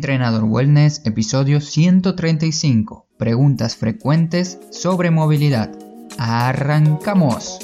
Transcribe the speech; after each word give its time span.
Entrenador 0.00 0.44
Wellness, 0.44 1.02
episodio 1.04 1.60
135. 1.60 3.06
Preguntas 3.18 3.76
frecuentes 3.76 4.58
sobre 4.70 5.10
movilidad. 5.10 5.70
¡Arrancamos! 6.16 7.58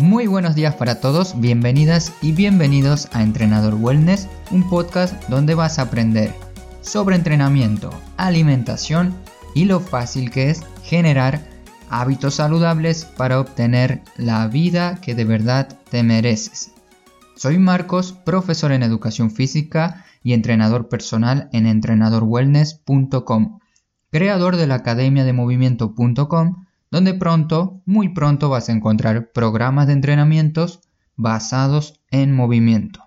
Muy 0.00 0.26
buenos 0.26 0.56
días 0.56 0.74
para 0.74 0.98
todos, 1.00 1.40
bienvenidas 1.40 2.12
y 2.20 2.32
bienvenidos 2.32 3.08
a 3.12 3.22
Entrenador 3.22 3.74
Wellness, 3.74 4.26
un 4.50 4.68
podcast 4.68 5.14
donde 5.28 5.54
vas 5.54 5.78
a 5.78 5.82
aprender 5.82 6.34
sobre 6.80 7.14
entrenamiento, 7.14 7.90
alimentación 8.16 9.14
y 9.56 9.64
lo 9.64 9.80
fácil 9.80 10.30
que 10.30 10.50
es 10.50 10.62
generar 10.84 11.48
hábitos 11.88 12.34
saludables 12.34 13.06
para 13.06 13.40
obtener 13.40 14.02
la 14.18 14.46
vida 14.48 15.00
que 15.00 15.14
de 15.14 15.24
verdad 15.24 15.80
te 15.90 16.02
mereces. 16.02 16.72
Soy 17.36 17.58
Marcos, 17.58 18.12
profesor 18.12 18.70
en 18.70 18.82
educación 18.82 19.30
física 19.30 20.04
y 20.22 20.34
entrenador 20.34 20.90
personal 20.90 21.48
en 21.54 21.66
entrenadorwellness.com, 21.66 23.60
creador 24.10 24.56
de 24.56 24.66
la 24.66 24.74
academia 24.74 25.24
de 25.24 25.32
movimiento.com, 25.32 26.66
donde 26.90 27.14
pronto, 27.14 27.80
muy 27.86 28.10
pronto 28.10 28.50
vas 28.50 28.68
a 28.68 28.72
encontrar 28.72 29.32
programas 29.32 29.86
de 29.86 29.94
entrenamientos 29.94 30.80
basados 31.16 32.02
en 32.10 32.34
movimiento. 32.34 33.04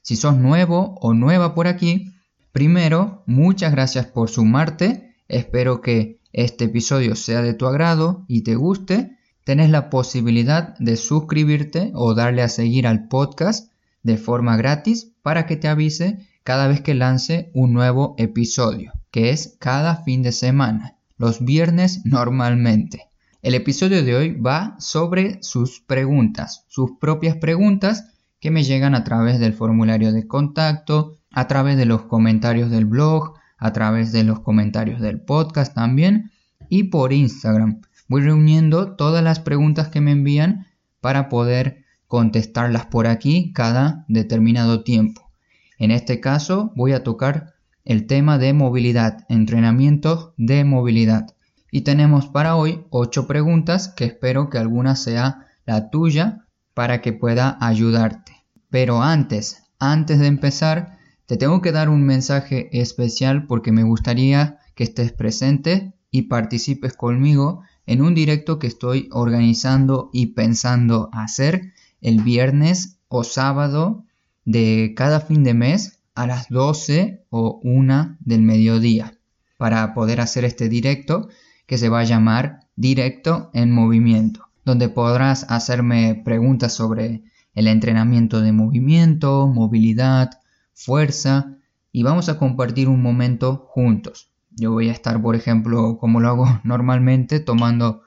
Si 0.00 0.16
sos 0.16 0.34
nuevo 0.34 0.94
o 1.02 1.12
nueva 1.12 1.54
por 1.54 1.66
aquí, 1.66 2.12
Primero, 2.52 3.22
muchas 3.26 3.72
gracias 3.72 4.06
por 4.06 4.28
sumarte. 4.28 5.11
Espero 5.32 5.80
que 5.80 6.18
este 6.34 6.66
episodio 6.66 7.16
sea 7.16 7.40
de 7.40 7.54
tu 7.54 7.66
agrado 7.66 8.26
y 8.28 8.42
te 8.42 8.54
guste. 8.54 9.16
Tenés 9.44 9.70
la 9.70 9.88
posibilidad 9.88 10.76
de 10.76 10.96
suscribirte 10.96 11.90
o 11.94 12.14
darle 12.14 12.42
a 12.42 12.50
seguir 12.50 12.86
al 12.86 13.08
podcast 13.08 13.72
de 14.02 14.18
forma 14.18 14.58
gratis 14.58 15.10
para 15.22 15.46
que 15.46 15.56
te 15.56 15.68
avise 15.68 16.18
cada 16.44 16.68
vez 16.68 16.82
que 16.82 16.92
lance 16.92 17.50
un 17.54 17.72
nuevo 17.72 18.14
episodio, 18.18 18.92
que 19.10 19.30
es 19.30 19.56
cada 19.58 20.02
fin 20.04 20.22
de 20.22 20.32
semana, 20.32 20.96
los 21.16 21.42
viernes 21.42 22.04
normalmente. 22.04 23.08
El 23.40 23.54
episodio 23.54 24.04
de 24.04 24.14
hoy 24.14 24.34
va 24.34 24.76
sobre 24.80 25.42
sus 25.42 25.80
preguntas, 25.80 26.66
sus 26.68 26.98
propias 27.00 27.36
preguntas 27.36 28.04
que 28.38 28.50
me 28.50 28.64
llegan 28.64 28.94
a 28.94 29.02
través 29.02 29.40
del 29.40 29.54
formulario 29.54 30.12
de 30.12 30.26
contacto, 30.26 31.16
a 31.30 31.48
través 31.48 31.78
de 31.78 31.86
los 31.86 32.02
comentarios 32.02 32.70
del 32.70 32.84
blog, 32.84 33.40
a 33.62 33.72
través 33.72 34.10
de 34.10 34.24
los 34.24 34.40
comentarios 34.40 35.00
del 35.00 35.20
podcast 35.20 35.72
también 35.72 36.32
y 36.68 36.84
por 36.84 37.12
Instagram. 37.12 37.80
Voy 38.08 38.22
reuniendo 38.22 38.96
todas 38.96 39.22
las 39.22 39.38
preguntas 39.38 39.86
que 39.86 40.00
me 40.00 40.10
envían 40.10 40.66
para 41.00 41.28
poder 41.28 41.84
contestarlas 42.08 42.86
por 42.86 43.06
aquí 43.06 43.52
cada 43.52 44.04
determinado 44.08 44.82
tiempo. 44.82 45.30
En 45.78 45.92
este 45.92 46.18
caso 46.18 46.72
voy 46.74 46.90
a 46.90 47.04
tocar 47.04 47.54
el 47.84 48.08
tema 48.08 48.36
de 48.36 48.52
movilidad, 48.52 49.24
entrenamiento 49.28 50.34
de 50.36 50.64
movilidad. 50.64 51.28
Y 51.70 51.82
tenemos 51.82 52.26
para 52.26 52.56
hoy 52.56 52.84
ocho 52.90 53.28
preguntas 53.28 53.86
que 53.86 54.06
espero 54.06 54.50
que 54.50 54.58
alguna 54.58 54.96
sea 54.96 55.46
la 55.66 55.88
tuya 55.88 56.46
para 56.74 57.00
que 57.00 57.12
pueda 57.12 57.58
ayudarte. 57.60 58.32
Pero 58.70 59.02
antes, 59.02 59.62
antes 59.78 60.18
de 60.18 60.26
empezar, 60.26 60.91
te 61.32 61.38
tengo 61.38 61.62
que 61.62 61.72
dar 61.72 61.88
un 61.88 62.04
mensaje 62.04 62.68
especial 62.78 63.46
porque 63.46 63.72
me 63.72 63.84
gustaría 63.84 64.58
que 64.74 64.84
estés 64.84 65.12
presente 65.12 65.94
y 66.10 66.24
participes 66.24 66.92
conmigo 66.92 67.62
en 67.86 68.02
un 68.02 68.14
directo 68.14 68.58
que 68.58 68.66
estoy 68.66 69.08
organizando 69.10 70.10
y 70.12 70.34
pensando 70.34 71.08
hacer 71.10 71.72
el 72.02 72.20
viernes 72.20 72.98
o 73.08 73.24
sábado 73.24 74.04
de 74.44 74.92
cada 74.94 75.20
fin 75.20 75.42
de 75.42 75.54
mes 75.54 76.00
a 76.14 76.26
las 76.26 76.50
12 76.50 77.24
o 77.30 77.60
1 77.64 78.18
del 78.20 78.42
mediodía 78.42 79.14
para 79.56 79.94
poder 79.94 80.20
hacer 80.20 80.44
este 80.44 80.68
directo 80.68 81.30
que 81.64 81.78
se 81.78 81.88
va 81.88 82.00
a 82.00 82.04
llamar 82.04 82.66
Directo 82.76 83.50
en 83.54 83.72
Movimiento, 83.72 84.48
donde 84.66 84.90
podrás 84.90 85.46
hacerme 85.48 86.20
preguntas 86.26 86.74
sobre 86.74 87.22
el 87.54 87.68
entrenamiento 87.68 88.42
de 88.42 88.52
movimiento, 88.52 89.46
movilidad, 89.46 90.41
fuerza 90.74 91.58
y 91.92 92.02
vamos 92.02 92.28
a 92.28 92.38
compartir 92.38 92.88
un 92.88 93.02
momento 93.02 93.66
juntos. 93.68 94.30
Yo 94.50 94.72
voy 94.72 94.88
a 94.88 94.92
estar, 94.92 95.20
por 95.20 95.36
ejemplo, 95.36 95.98
como 95.98 96.20
lo 96.20 96.28
hago 96.28 96.60
normalmente, 96.64 97.40
tomando 97.40 98.02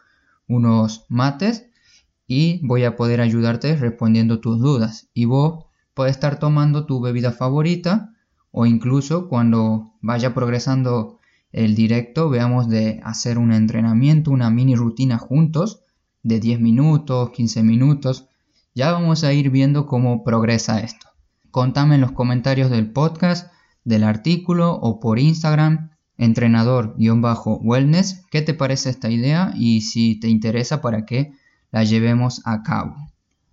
unos 0.47 1.05
mates 1.09 1.67
y 2.27 2.65
voy 2.65 2.83
a 2.83 2.95
poder 2.95 3.21
ayudarte 3.21 3.75
respondiendo 3.75 4.39
tus 4.39 4.59
dudas. 4.59 5.09
Y 5.13 5.25
vos 5.25 5.65
puedes 5.93 6.15
estar 6.15 6.39
tomando 6.39 6.85
tu 6.85 7.01
bebida 7.01 7.31
favorita 7.31 8.13
o 8.51 8.65
incluso 8.65 9.27
cuando 9.27 9.93
vaya 10.01 10.33
progresando 10.33 11.19
el 11.51 11.75
directo 11.75 12.29
veamos 12.29 12.67
de 12.67 12.99
hacer 13.03 13.37
un 13.37 13.53
entrenamiento, 13.53 14.31
una 14.31 14.49
mini 14.49 14.75
rutina 14.75 15.17
juntos 15.17 15.81
de 16.21 16.39
10 16.39 16.59
minutos, 16.59 17.29
15 17.29 17.63
minutos. 17.63 18.27
Ya 18.73 18.91
vamos 18.91 19.23
a 19.23 19.31
ir 19.31 19.51
viendo 19.51 19.85
cómo 19.85 20.23
progresa 20.23 20.81
esto. 20.81 21.14
Contame 21.55 21.95
en 21.95 22.01
los 22.01 22.11
comentarios 22.11 22.69
del 22.69 22.91
podcast, 22.91 23.49
del 23.85 24.03
artículo 24.03 24.73
o 24.73 24.99
por 24.99 25.19
Instagram, 25.19 25.91
entrenador-wellness, 26.17 28.25
qué 28.29 28.41
te 28.41 28.53
parece 28.53 28.89
esta 28.89 29.09
idea 29.09 29.53
y 29.55 29.79
si 29.79 30.19
te 30.19 30.27
interesa 30.27 30.81
para 30.81 31.05
que 31.05 31.31
la 31.71 31.85
llevemos 31.85 32.41
a 32.43 32.61
cabo. 32.61 32.97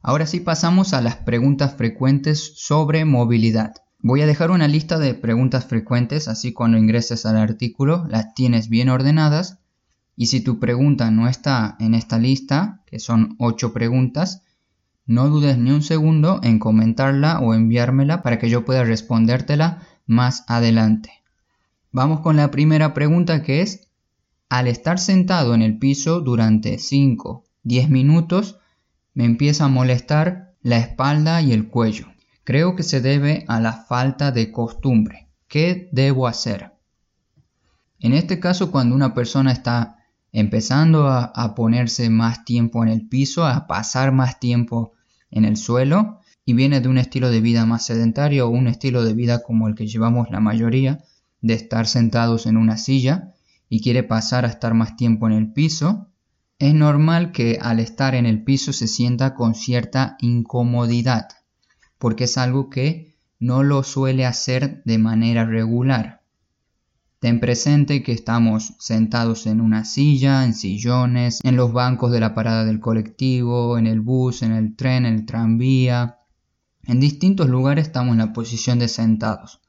Ahora 0.01 0.27
sí 0.27 0.41
pasamos 0.41 0.95
a 0.95 1.01
las 1.01 1.19
preguntas 1.19 1.77
frecuentes 1.77 2.55
sobre 2.57 3.05
movilidad. 3.05 3.73
Voy 4.01 4.21
a 4.23 4.27
dejar 4.27 4.51
una 4.51 4.67
lista 4.67 4.99
de 4.99 5.15
preguntas 5.15 5.67
frecuentes, 5.67 6.27
así 6.27 6.53
cuando 6.53 6.79
ingreses 6.79 7.25
al 7.25 7.37
artículo 7.37 8.05
las 8.09 8.35
tienes 8.35 8.69
bien 8.69 8.89
ordenadas. 8.89 9.61
Y 10.17 10.27
si 10.27 10.41
tu 10.41 10.59
pregunta 10.59 11.13
no 11.13 11.29
está 11.29 11.77
en 11.79 11.95
esta 11.95 12.19
lista, 12.19 12.83
que 12.85 12.99
son 12.99 13.37
8 13.39 13.73
preguntas, 13.73 14.43
no 15.07 15.29
dudes 15.29 15.59
ni 15.59 15.71
un 15.71 15.83
segundo 15.83 16.41
en 16.43 16.59
comentarla 16.59 17.41
o 17.41 17.55
enviármela 17.55 18.23
para 18.23 18.39
que 18.39 18.49
yo 18.49 18.65
pueda 18.65 18.85
respondértela 18.85 19.83
más 20.07 20.45
adelante. 20.49 21.23
Vamos 21.91 22.21
con 22.21 22.37
la 22.37 22.51
primera 22.51 22.95
pregunta 22.95 23.43
que 23.43 23.63
es, 23.63 23.89
al 24.49 24.69
estar 24.69 24.99
sentado 24.99 25.55
en 25.55 25.63
el 25.63 25.79
piso 25.79 26.21
durante 26.21 26.79
5, 26.79 27.45
10 27.63 27.91
minutos, 27.91 28.59
me 29.15 29.25
empieza 29.25 29.65
a 29.65 29.69
molestar 29.69 30.55
la 30.63 30.79
espalda 30.79 31.43
y 31.43 31.53
el 31.53 31.69
cuello. 31.69 32.07
Creo 32.45 32.77
que 32.77 32.83
se 32.83 33.01
debe 33.01 33.45
a 33.49 33.61
la 33.61 33.73
falta 33.73 34.33
de 34.33 34.51
costumbre. 34.51 35.29
¿Qué 35.49 35.89
debo 35.93 36.27
hacer? 36.27 36.73
En 38.01 38.13
este 38.15 38.41
caso, 38.41 38.71
cuando 38.71 38.95
una 38.95 39.15
persona 39.15 39.53
está 39.53 40.02
empezando 40.33 41.09
a, 41.09 41.55
ponerse 41.55 42.09
más 42.09 42.45
tiempo 42.45 42.83
en 42.83 42.89
el 42.89 43.07
piso, 43.07 43.47
a 43.47 43.67
pasar 43.67 44.13
más 44.13 44.41
tiempo 44.41 44.93
en 45.31 45.45
el 45.45 45.57
suelo 45.57 46.21
y 46.45 46.55
viene 46.55 46.81
de 46.81 46.89
un 46.89 46.99
estilo 46.99 47.31
de 47.31 47.41
vida 47.41 47.67
más 47.67 47.87
sedentario 47.87 48.49
un 48.49 48.67
estilo 48.67 49.05
de 49.05 49.13
vida 49.13 49.43
como 49.43 49.69
el 49.69 49.75
que 49.75 49.87
llevamos 49.87 50.31
la 50.31 50.41
mayoría, 50.41 51.05
de 51.43 51.55
estar 51.55 51.87
sentados 51.87 52.47
en 52.47 52.57
una 52.57 52.77
silla 52.79 53.35
y 53.69 53.81
quiere 53.83 54.03
pasar 54.03 54.45
a 54.45 54.49
estar 54.49 54.75
más 54.75 54.97
tiempo 54.97 55.27
en 55.27 55.35
el 55.35 55.53
piso, 55.53 56.09
es 56.59 56.75
normal 56.75 57.33
que 57.33 57.59
al 57.61 57.81
estar 57.81 58.15
en 58.15 58.25
el 58.25 58.45
piso 58.45 58.73
se 58.73 58.87
sienta 58.87 59.35
con 59.35 59.55
cierta 59.55 60.17
incomodidad, 60.21 61.29
porque 61.99 62.25
es 62.25 62.39
algo 62.39 62.71
que 62.71 63.17
no 63.41 63.65
lo 63.65 63.83
suele 63.83 64.25
hacer 64.25 64.83
de 64.85 64.99
manera 64.99 65.45
regular. 65.45 66.22
Ten 67.23 67.39
presente 67.39 68.03
que 68.03 68.11
estamos 68.11 68.75
sentados 68.81 69.47
en 69.47 69.61
una 69.61 69.85
silla, 69.85 70.45
en 70.45 70.55
sillones, 70.55 71.39
en 71.45 71.55
los 71.55 71.73
bancos 71.73 72.11
de 72.11 72.19
la 72.19 72.35
parada 72.35 72.65
del 72.65 72.81
colectivo, 72.81 73.79
en 73.79 73.87
el 73.87 74.01
bus, 74.01 74.43
en 74.43 74.51
el 74.51 74.75
tren, 74.75 75.07
en 75.07 75.15
el 75.15 75.25
tranvía. 75.25 76.19
En 76.83 76.99
distintos 76.99 77.49
lugares 77.49 77.87
estamos 77.87 78.15
en 78.15 78.19
la 78.19 78.33
posición 78.33 78.81
de 78.81 78.89
sentados 78.89 79.61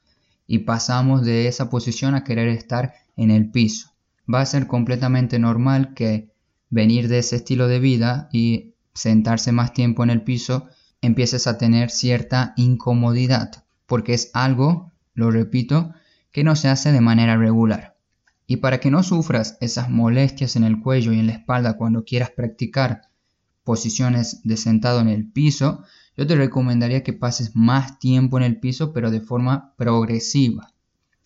y 0.47 0.59
pasamos 0.65 1.23
de 1.23 1.47
esa 1.47 1.69
posición 1.69 2.15
a 2.15 2.23
querer 2.23 2.47
estar 2.47 2.95
en 3.17 3.29
el 3.29 3.51
piso. 3.51 3.91
Va 4.27 4.41
a 4.41 4.47
ser 4.47 4.65
completamente 4.65 5.37
normal 5.37 5.93
que 5.93 6.31
venir 6.71 7.07
de 7.07 7.19
ese 7.19 7.35
estilo 7.35 7.67
de 7.67 7.77
vida 7.77 8.29
y 8.33 8.73
sentarse 8.95 9.51
más 9.51 9.73
tiempo 9.73 10.03
en 10.03 10.09
el 10.09 10.23
piso 10.23 10.69
empieces 11.01 11.45
a 11.45 11.59
tener 11.59 11.91
cierta 11.91 12.55
incomodidad, 12.57 13.63
porque 13.85 14.15
es 14.15 14.31
algo, 14.33 14.91
lo 15.13 15.29
repito, 15.29 15.93
que 16.33 16.43
no 16.43 16.57
se 16.57 16.67
hace 16.67 16.91
de 16.91 16.99
manera 16.99 17.37
regular. 17.37 17.95
Y 18.45 18.57
para 18.57 18.79
que 18.79 18.91
no 18.91 19.03
sufras 19.03 19.57
esas 19.61 19.89
molestias 19.89 20.57
en 20.57 20.65
el 20.65 20.81
cuello 20.81 21.13
y 21.13 21.19
en 21.19 21.27
la 21.27 21.33
espalda 21.33 21.77
cuando 21.77 22.03
quieras 22.03 22.31
practicar 22.31 23.03
posiciones 23.63 24.41
de 24.43 24.57
sentado 24.57 24.99
en 24.99 25.07
el 25.07 25.31
piso, 25.31 25.85
yo 26.17 26.27
te 26.27 26.35
recomendaría 26.35 27.03
que 27.03 27.13
pases 27.13 27.55
más 27.55 27.99
tiempo 27.99 28.37
en 28.37 28.43
el 28.43 28.59
piso 28.59 28.91
pero 28.91 29.11
de 29.11 29.21
forma 29.21 29.73
progresiva. 29.77 30.73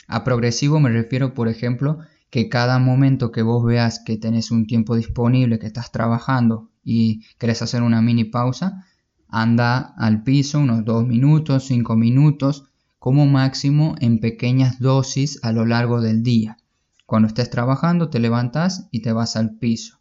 A 0.08 0.24
progresivo 0.24 0.80
me 0.80 0.90
refiero, 0.90 1.34
por 1.34 1.48
ejemplo, 1.48 2.00
que 2.30 2.50
cada 2.50 2.78
momento 2.78 3.32
que 3.32 3.42
vos 3.42 3.66
veas 3.66 4.00
que 4.06 4.18
tenés 4.18 4.52
un 4.52 4.68
tiempo 4.68 4.96
disponible, 4.96 5.58
que 5.58 5.68
estás 5.68 5.92
trabajando 5.92 6.70
y 6.84 7.24
querés 7.38 7.62
hacer 7.62 7.82
una 7.82 8.02
mini 8.02 8.26
pausa, 8.26 8.86
anda 9.30 9.94
al 9.98 10.24
piso 10.24 10.60
unos 10.60 10.84
2 10.86 11.08
minutos, 11.08 11.66
5 11.66 11.96
minutos, 11.96 12.66
como 13.00 13.26
máximo 13.26 13.96
en 14.00 14.20
pequeñas 14.20 14.80
dosis 14.80 15.40
a 15.44 15.52
lo 15.52 15.66
largo 15.66 16.02
del 16.02 16.24
día. 16.24 16.58
Cuando 17.06 17.28
estés 17.28 17.50
trabajando 17.50 18.10
te 18.10 18.20
levantas 18.20 18.88
y 18.92 19.02
te 19.02 19.14
vas 19.14 19.36
al 19.36 19.58
piso. 19.58 20.00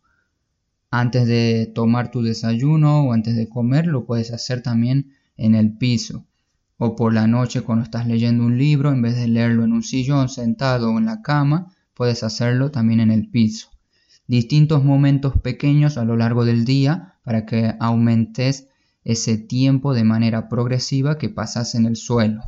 Antes 0.91 1.27
de 1.27 1.71
tomar 1.75 2.11
tu 2.11 2.23
desayuno 2.23 3.03
o 3.03 3.13
antes 3.13 3.37
de 3.37 3.49
comer 3.49 3.87
lo 3.87 4.07
puedes 4.07 4.33
hacer 4.33 4.63
también 4.63 5.13
en 5.37 5.55
el 5.55 5.77
piso. 5.77 6.25
O 6.79 6.97
por 6.97 7.15
la 7.15 7.27
noche 7.27 7.63
cuando 7.63 7.85
estás 7.85 8.07
leyendo 8.07 8.45
un 8.45 8.59
libro, 8.59 8.93
en 8.93 9.03
vez 9.03 9.17
de 9.17 9.29
leerlo 9.29 9.65
en 9.65 9.73
un 9.73 9.83
sillón 9.83 10.29
sentado 10.29 10.91
o 10.91 10.99
en 10.99 11.07
la 11.07 11.23
cama, 11.23 11.73
puedes 11.95 12.23
hacerlo 12.23 12.71
también 12.71 13.01
en 13.01 13.11
el 13.11 13.29
piso. 13.29 13.69
Distintos 14.27 14.85
momentos 14.85 15.41
pequeños 15.41 15.99
a 15.99 16.05
lo 16.05 16.17
largo 16.17 16.45
del 16.45 16.65
día 16.65 17.15
para 17.25 17.47
que 17.47 17.75
aumentes 17.81 18.69
ese 19.05 19.39
tiempo 19.39 19.95
de 19.95 20.05
manera 20.05 20.49
progresiva 20.49 21.17
que 21.17 21.29
pasas 21.29 21.75
en 21.75 21.87
el 21.87 21.97
suelo. 21.97 22.43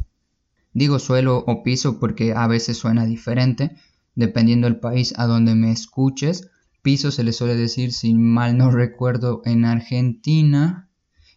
Digo 0.72 0.98
suelo 0.98 1.44
o 1.46 1.62
piso 1.62 1.98
porque 1.98 2.32
a 2.32 2.46
veces 2.46 2.76
suena 2.76 3.04
diferente, 3.04 3.76
dependiendo 4.14 4.66
del 4.66 4.80
país 4.80 5.14
a 5.16 5.26
donde 5.26 5.54
me 5.54 5.72
escuches. 5.72 6.50
Piso 6.82 7.10
se 7.10 7.24
le 7.24 7.32
suele 7.32 7.56
decir, 7.56 7.92
si 7.92 8.14
mal 8.14 8.56
no 8.56 8.70
recuerdo, 8.70 9.42
en 9.44 9.64
Argentina 9.64 10.88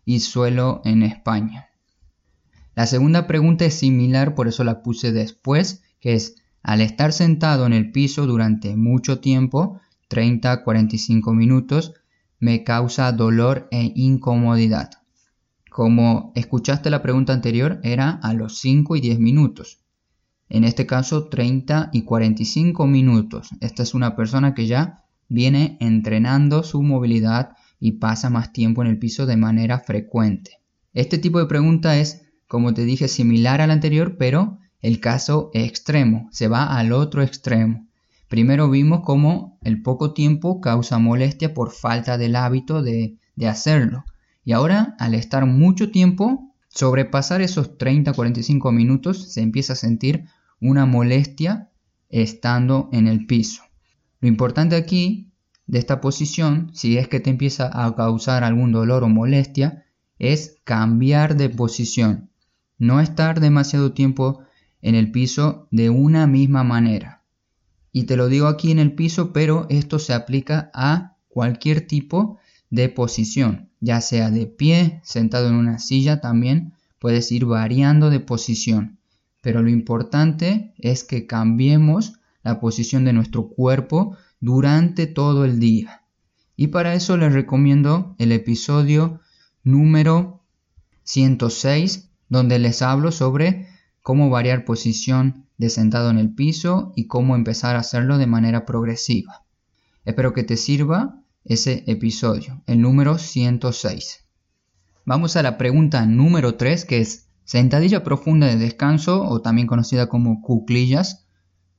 y 0.06 0.20
suelo 0.20 0.82
en 0.86 1.04
España. 1.04 1.70
La 2.76 2.88
segunda 2.88 3.28
pregunta 3.28 3.66
es 3.66 3.74
similar, 3.76 4.34
por 4.34 4.48
eso 4.48 4.64
la 4.64 4.82
puse 4.82 5.12
después, 5.12 5.84
que 6.00 6.14
es, 6.14 6.36
al 6.64 6.82
estar 6.82 7.12
sentado 7.12 7.66
en 7.66 7.74
el 7.74 7.92
piso 7.92 8.28
durante 8.28 8.76
mucho 8.76 9.20
tiempo, 9.20 9.80
30-45 10.10 11.34
minutos, 11.34 11.94
me 12.40 12.64
causa 12.64 13.12
dolor 13.12 13.68
e 13.72 13.92
incomodidad. 13.96 15.01
Como 15.72 16.34
escuchaste 16.36 16.90
la 16.90 17.02
pregunta 17.02 17.32
anterior, 17.32 17.80
era 17.82 18.10
a 18.10 18.34
los 18.34 18.60
5 18.60 18.98
y 18.98 19.00
10 19.00 19.20
minutos. 19.20 19.80
En 20.50 20.66
este 20.66 20.86
caso, 20.86 21.30
30 21.30 21.92
y 21.94 22.02
45 22.02 22.88
minutos. 22.88 23.52
Esta 23.62 23.82
es 23.82 23.94
una 23.94 24.18
persona 24.18 24.54
que 24.54 24.68
ya 24.68 25.06
viene 25.30 25.78
entrenando 25.80 26.64
su 26.64 26.84
movilidad 26.84 27.56
y 27.80 27.94
pasa 27.94 28.30
más 28.30 28.52
tiempo 28.52 28.82
en 28.82 28.90
el 28.90 29.00
piso 29.00 29.26
de 29.26 29.38
manera 29.38 29.80
frecuente. 29.80 30.58
Este 30.94 31.18
tipo 31.18 31.40
de 31.40 31.46
pregunta 31.46 31.98
es, 31.98 32.24
como 32.50 32.74
te 32.74 32.84
dije, 32.84 33.08
similar 33.08 33.62
al 33.62 33.72
anterior, 33.72 34.18
pero 34.18 34.58
el 34.82 35.00
caso 35.00 35.52
extremo, 35.54 36.28
se 36.34 36.50
va 36.50 36.78
al 36.78 36.92
otro 36.92 37.24
extremo. 37.24 37.88
Primero 38.28 38.70
vimos 38.70 39.04
cómo 39.06 39.58
el 39.64 39.82
poco 39.82 40.14
tiempo 40.14 40.60
causa 40.60 40.98
molestia 40.98 41.54
por 41.54 41.72
falta 41.72 42.18
del 42.18 42.36
hábito 42.36 42.84
de, 42.84 43.16
de 43.38 43.48
hacerlo. 43.48 44.04
Y 44.44 44.54
ahora, 44.54 44.96
al 45.00 45.14
estar 45.14 45.46
mucho 45.46 45.92
tiempo, 45.92 46.54
sobrepasar 46.68 47.42
esos 47.42 47.78
30-45 47.78 48.72
minutos, 48.72 49.32
se 49.32 49.42
empieza 49.42 49.74
a 49.74 49.78
sentir 49.78 50.26
una 50.60 50.86
molestia 50.86 51.70
estando 52.10 52.90
en 52.92 53.08
el 53.08 53.26
piso. 53.26 53.64
Lo 54.20 54.28
importante 54.28 54.76
aquí 54.76 55.32
de 55.68 55.80
esta 55.80 56.02
posición, 56.02 56.70
si 56.74 56.98
es 56.98 57.08
que 57.08 57.20
te 57.20 57.30
empieza 57.30 57.70
a 57.74 57.96
causar 57.96 58.44
algún 58.44 58.72
dolor 58.72 59.04
o 59.04 59.10
molestia, 59.10 59.86
es 60.20 60.58
cambiar 60.64 61.36
de 61.36 61.50
posición. 61.50 62.30
No 62.78 63.00
estar 63.00 63.40
demasiado 63.40 63.94
tiempo 63.94 64.44
en 64.82 64.96
el 64.96 65.12
piso 65.12 65.68
de 65.72 65.90
una 65.90 66.28
misma 66.28 66.64
manera. 66.64 67.24
Y 67.92 68.04
te 68.04 68.16
lo 68.16 68.28
digo 68.28 68.48
aquí 68.48 68.72
en 68.72 68.80
el 68.80 68.94
piso, 68.94 69.34
pero 69.34 69.66
esto 69.70 70.00
se 70.00 70.14
aplica 70.14 70.72
a 70.74 71.18
cualquier 71.28 71.88
tipo 71.88 72.38
de 72.70 72.90
posición, 72.90 73.71
ya 73.82 74.00
sea 74.00 74.30
de 74.32 74.46
pie, 74.46 75.02
sentado 75.04 75.50
en 75.50 75.56
una 75.56 75.80
silla 75.80 76.22
también, 76.22 76.74
puedes 77.00 77.32
ir 77.32 77.46
variando 77.46 78.10
de 78.10 78.20
posición. 78.20 79.00
Pero 79.42 79.64
lo 79.64 79.70
importante 79.70 80.74
es 80.78 81.04
que 81.04 81.26
cambiemos 81.26 82.14
la 82.44 82.60
posición 82.60 83.04
de 83.06 83.14
nuestro 83.14 83.50
cuerpo 83.50 84.16
durante 84.40 85.08
todo 85.08 85.46
el 85.46 85.60
día. 85.60 86.04
Y 86.56 86.68
para 86.68 86.94
eso 86.94 87.18
les 87.18 87.34
recomiendo 87.34 88.16
el 88.20 88.32
episodio 88.32 89.20
número 89.64 90.44
106, 91.04 92.10
donde 92.30 92.60
les 92.60 92.84
hablo 92.84 93.12
sobre 93.12 93.68
cómo 94.04 94.30
variar 94.30 94.64
posición 94.64 95.48
de 95.58 95.70
sentado 95.70 96.12
en 96.12 96.18
el 96.18 96.34
piso 96.34 96.94
y 96.96 97.08
cómo 97.08 97.36
empezar 97.36 97.76
a 97.76 97.80
hacerlo 97.80 98.18
de 98.20 98.28
manera 98.28 98.66
progresiva. 98.66 99.44
Espero 100.06 100.34
que 100.34 100.44
te 100.44 100.58
sirva 100.58 101.21
ese 101.44 101.84
episodio, 101.88 102.64
el 102.68 102.82
número 102.82 103.18
106. 103.18 104.26
Vamos 105.06 105.36
a 105.36 105.44
la 105.44 105.58
pregunta 105.58 106.06
número 106.06 106.56
3 106.56 106.86
que 106.86 107.00
es 107.00 107.28
sentadilla 107.44 108.04
profunda 108.04 108.48
de 108.48 108.58
descanso 108.58 109.24
o 109.24 109.42
también 109.42 109.68
conocida 109.68 110.08
como 110.08 110.42
cuclillas. 110.42 111.26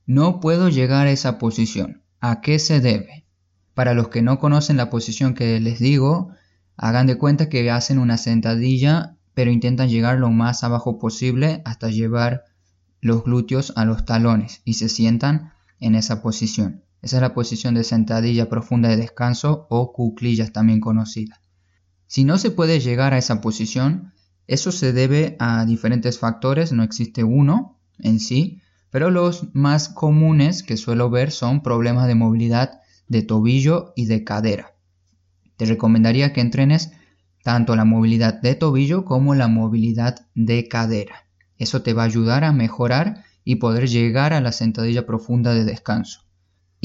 No 0.05 0.39
puedo 0.39 0.69
llegar 0.69 1.07
a 1.07 1.11
esa 1.11 1.37
posición. 1.37 2.03
¿A 2.19 2.41
qué 2.41 2.59
se 2.59 2.79
debe? 2.79 3.25
Para 3.73 3.93
los 3.93 4.09
que 4.09 4.21
no 4.21 4.39
conocen 4.39 4.77
la 4.77 4.89
posición 4.89 5.33
que 5.33 5.59
les 5.59 5.79
digo, 5.79 6.29
hagan 6.77 7.07
de 7.07 7.17
cuenta 7.17 7.49
que 7.49 7.69
hacen 7.71 7.99
una 7.99 8.17
sentadilla 8.17 9.17
pero 9.33 9.51
intentan 9.51 9.89
llegar 9.89 10.19
lo 10.19 10.29
más 10.29 10.63
abajo 10.63 10.99
posible 10.99 11.61
hasta 11.65 11.89
llevar 11.89 12.43
los 13.01 13.23
glúteos 13.23 13.73
a 13.75 13.85
los 13.85 14.05
talones 14.05 14.61
y 14.63 14.73
se 14.75 14.89
sientan 14.89 15.53
en 15.79 15.95
esa 15.95 16.21
posición. 16.21 16.83
Esa 17.03 17.17
es 17.17 17.21
la 17.21 17.33
posición 17.33 17.75
de 17.75 17.83
sentadilla 17.83 18.47
profunda 18.47 18.87
de 18.87 18.95
descanso 18.95 19.67
o 19.69 19.91
cuclillas 19.91 20.53
también 20.53 20.79
conocida. 20.79 21.41
Si 22.07 22.23
no 22.23 22.37
se 22.37 22.49
puede 22.49 22.79
llegar 22.79 23.13
a 23.13 23.17
esa 23.17 23.41
posición, 23.41 24.13
eso 24.47 24.71
se 24.71 24.93
debe 24.93 25.35
a 25.37 25.65
diferentes 25.65 26.17
factores, 26.17 26.71
no 26.71 26.81
existe 26.81 27.25
uno 27.25 27.77
en 27.99 28.21
sí, 28.21 28.61
pero 28.89 29.11
los 29.11 29.53
más 29.53 29.89
comunes 29.89 30.63
que 30.63 30.77
suelo 30.77 31.09
ver 31.09 31.31
son 31.31 31.61
problemas 31.61 32.07
de 32.07 32.15
movilidad 32.15 32.79
de 33.09 33.21
tobillo 33.21 33.91
y 33.97 34.05
de 34.05 34.23
cadera. 34.23 34.73
Te 35.57 35.65
recomendaría 35.65 36.31
que 36.31 36.39
entrenes 36.39 36.93
tanto 37.43 37.75
la 37.75 37.83
movilidad 37.83 38.41
de 38.41 38.55
tobillo 38.55 39.03
como 39.03 39.35
la 39.35 39.49
movilidad 39.49 40.25
de 40.35 40.69
cadera. 40.69 41.27
Eso 41.57 41.81
te 41.81 41.91
va 41.91 42.03
a 42.03 42.05
ayudar 42.05 42.45
a 42.45 42.53
mejorar 42.53 43.25
y 43.43 43.55
poder 43.55 43.89
llegar 43.89 44.31
a 44.31 44.39
la 44.39 44.53
sentadilla 44.53 45.05
profunda 45.05 45.53
de 45.53 45.65
descanso. 45.65 46.21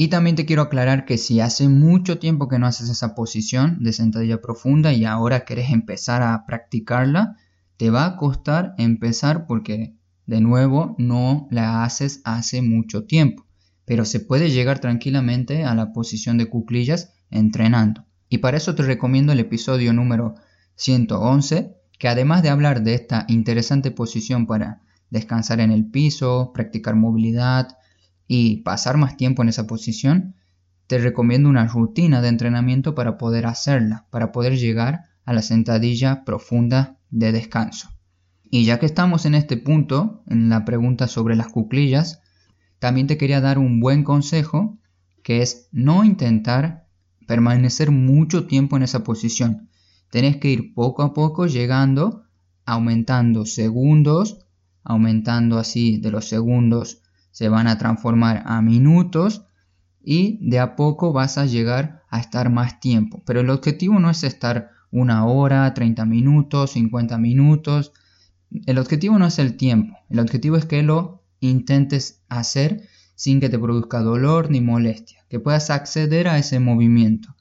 Y 0.01 0.07
también 0.07 0.37
te 0.37 0.45
quiero 0.45 0.61
aclarar 0.61 1.03
que 1.03 1.17
si 1.17 1.41
hace 1.41 1.67
mucho 1.67 2.19
tiempo 2.19 2.47
que 2.47 2.57
no 2.57 2.67
haces 2.67 2.87
esa 2.87 3.15
posición 3.15 3.83
de 3.83 3.91
sentadilla 3.91 4.39
profunda 4.39 4.93
y 4.93 5.03
ahora 5.03 5.41
quieres 5.41 5.71
empezar 5.71 6.21
a 6.21 6.45
practicarla, 6.45 7.35
te 7.75 7.89
va 7.89 8.05
a 8.05 8.15
costar 8.15 8.75
empezar 8.77 9.45
porque 9.45 9.97
de 10.25 10.39
nuevo 10.39 10.95
no 10.99 11.49
la 11.51 11.83
haces 11.83 12.21
hace 12.23 12.61
mucho 12.61 13.07
tiempo. 13.07 13.45
Pero 13.83 14.05
se 14.05 14.21
puede 14.21 14.51
llegar 14.51 14.79
tranquilamente 14.79 15.65
a 15.65 15.75
la 15.75 15.91
posición 15.91 16.37
de 16.37 16.45
cuclillas 16.45 17.11
entrenando. 17.29 18.05
Y 18.29 18.37
para 18.37 18.55
eso 18.55 18.75
te 18.75 18.83
recomiendo 18.83 19.33
el 19.33 19.41
episodio 19.41 19.91
número 19.91 20.35
111, 20.75 21.75
que 21.97 22.07
además 22.07 22.41
de 22.41 22.47
hablar 22.47 22.83
de 22.83 22.93
esta 22.93 23.25
interesante 23.27 23.91
posición 23.91 24.47
para 24.47 24.79
descansar 25.09 25.59
en 25.59 25.71
el 25.71 25.91
piso, 25.91 26.53
practicar 26.53 26.95
movilidad, 26.95 27.75
y 28.31 28.57
pasar 28.57 28.95
más 28.95 29.17
tiempo 29.17 29.41
en 29.41 29.49
esa 29.49 29.65
posición, 29.65 30.35
te 30.85 30.99
recomiendo 30.99 31.49
una 31.49 31.65
rutina 31.65 32.21
de 32.21 32.27
entrenamiento 32.27 32.93
para 32.93 33.17
poder 33.17 33.47
hacerla, 33.47 34.05
para 34.11 34.31
poder 34.31 34.55
llegar 34.55 35.05
a 35.25 35.33
la 35.33 35.41
sentadilla 35.41 36.23
profunda 36.25 36.99
de 37.09 37.31
descanso. 37.31 37.89
Y 38.51 38.65
ya 38.65 38.79
que 38.79 38.85
estamos 38.85 39.25
en 39.25 39.33
este 39.33 39.57
punto, 39.57 40.21
en 40.27 40.47
la 40.47 40.63
pregunta 40.63 41.07
sobre 41.07 41.35
las 41.35 41.47
cuclillas, 41.47 42.21
también 42.77 43.07
te 43.07 43.17
quería 43.17 43.41
dar 43.41 43.57
un 43.57 43.79
buen 43.79 44.03
consejo, 44.03 44.77
que 45.23 45.41
es 45.41 45.67
no 45.71 46.03
intentar 46.03 46.85
permanecer 47.25 47.89
mucho 47.89 48.45
tiempo 48.45 48.77
en 48.77 48.83
esa 48.83 49.03
posición. 49.03 49.69
Tenés 50.11 50.37
que 50.37 50.51
ir 50.51 50.75
poco 50.75 51.01
a 51.01 51.15
poco 51.15 51.47
llegando, 51.47 52.25
aumentando 52.63 53.47
segundos, 53.47 54.45
aumentando 54.83 55.57
así 55.57 55.97
de 55.97 56.11
los 56.11 56.25
segundos 56.25 56.98
se 57.31 57.49
van 57.49 57.67
a 57.67 57.77
transformar 57.77 58.43
a 58.45 58.61
minutos 58.61 59.45
y 60.03 60.39
de 60.49 60.59
a 60.59 60.75
poco 60.75 61.13
vas 61.13 61.37
a 61.37 61.45
llegar 61.45 62.03
a 62.09 62.19
estar 62.19 62.49
más 62.49 62.79
tiempo. 62.79 63.21
Pero 63.25 63.41
el 63.41 63.49
objetivo 63.49 63.99
no 63.99 64.09
es 64.09 64.23
estar 64.23 64.71
una 64.91 65.25
hora, 65.25 65.73
30 65.73 66.05
minutos, 66.05 66.71
50 66.71 67.17
minutos. 67.17 67.93
El 68.65 68.77
objetivo 68.77 69.19
no 69.19 69.27
es 69.27 69.39
el 69.39 69.55
tiempo. 69.55 69.97
El 70.09 70.19
objetivo 70.19 70.57
es 70.57 70.65
que 70.65 70.81
lo 70.81 71.23
intentes 71.39 72.21
hacer 72.29 72.87
sin 73.15 73.39
que 73.39 73.49
te 73.49 73.59
produzca 73.59 73.99
dolor 73.99 74.49
ni 74.49 74.61
molestia, 74.61 75.25
que 75.29 75.39
puedas 75.39 75.69
acceder 75.69 76.27
a 76.27 76.37
ese 76.37 76.59
movimiento. 76.59 77.35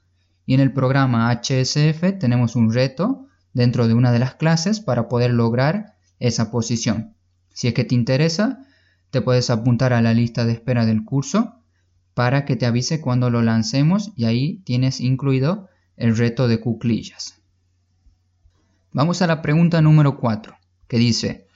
Y 0.44 0.54
en 0.54 0.60
el 0.60 0.72
programa 0.72 1.30
HSF 1.30 2.18
tenemos 2.18 2.56
un 2.56 2.72
reto 2.72 3.26
dentro 3.52 3.86
de 3.86 3.94
una 3.94 4.12
de 4.12 4.18
las 4.18 4.34
clases 4.34 4.80
para 4.80 5.08
poder 5.08 5.32
lograr 5.32 5.94
esa 6.18 6.50
posición. 6.50 7.14
Si 7.52 7.68
es 7.68 7.74
que 7.74 7.84
te 7.84 7.94
interesa, 7.94 8.64
te 9.10 9.20
puedes 9.20 9.50
apuntar 9.50 9.92
a 9.92 10.02
la 10.02 10.14
lista 10.14 10.44
de 10.44 10.52
espera 10.52 10.86
del 10.86 11.04
curso. 11.04 11.54
para 12.14 12.44
que 12.44 12.56
te 12.56 12.66
avise 12.66 13.00
cuando 13.00 13.30
lo 13.30 13.42
lancemos 13.42 14.10
y 14.16 14.24
ahí 14.24 14.60
tienes 14.64 15.00
incluido 15.00 15.68
el 15.96 16.16
reto 16.16 16.48
de 16.48 16.58
cuclillas. 16.58 17.40
Vamos 18.92 19.22
a 19.22 19.28
la 19.28 19.40
pregunta 19.40 19.80
número 19.82 20.18
4, 20.18 20.56
que 20.88 20.98
dice, 20.98 21.46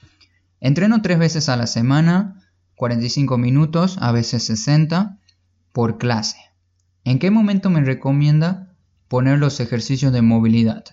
entreno 0.61 1.01
tres 1.01 1.19
veces 1.19 1.49
a 1.49 1.57
la 1.57 1.67
semana, 1.67 2.41
45 2.75 3.37
minutos, 3.37 3.97
a 3.99 4.13
veces 4.13 4.43
60, 4.43 5.19
por 5.73 5.97
clase. 5.97 6.37
¿En 7.03 7.19
qué 7.19 7.29
momento 7.29 7.69
me 7.69 7.81
recomienda 7.81 8.73
poner 9.09 9.39
los 9.39 9.59
ejercicios 9.59 10.13
de 10.13 10.21
movilidad? 10.21 10.85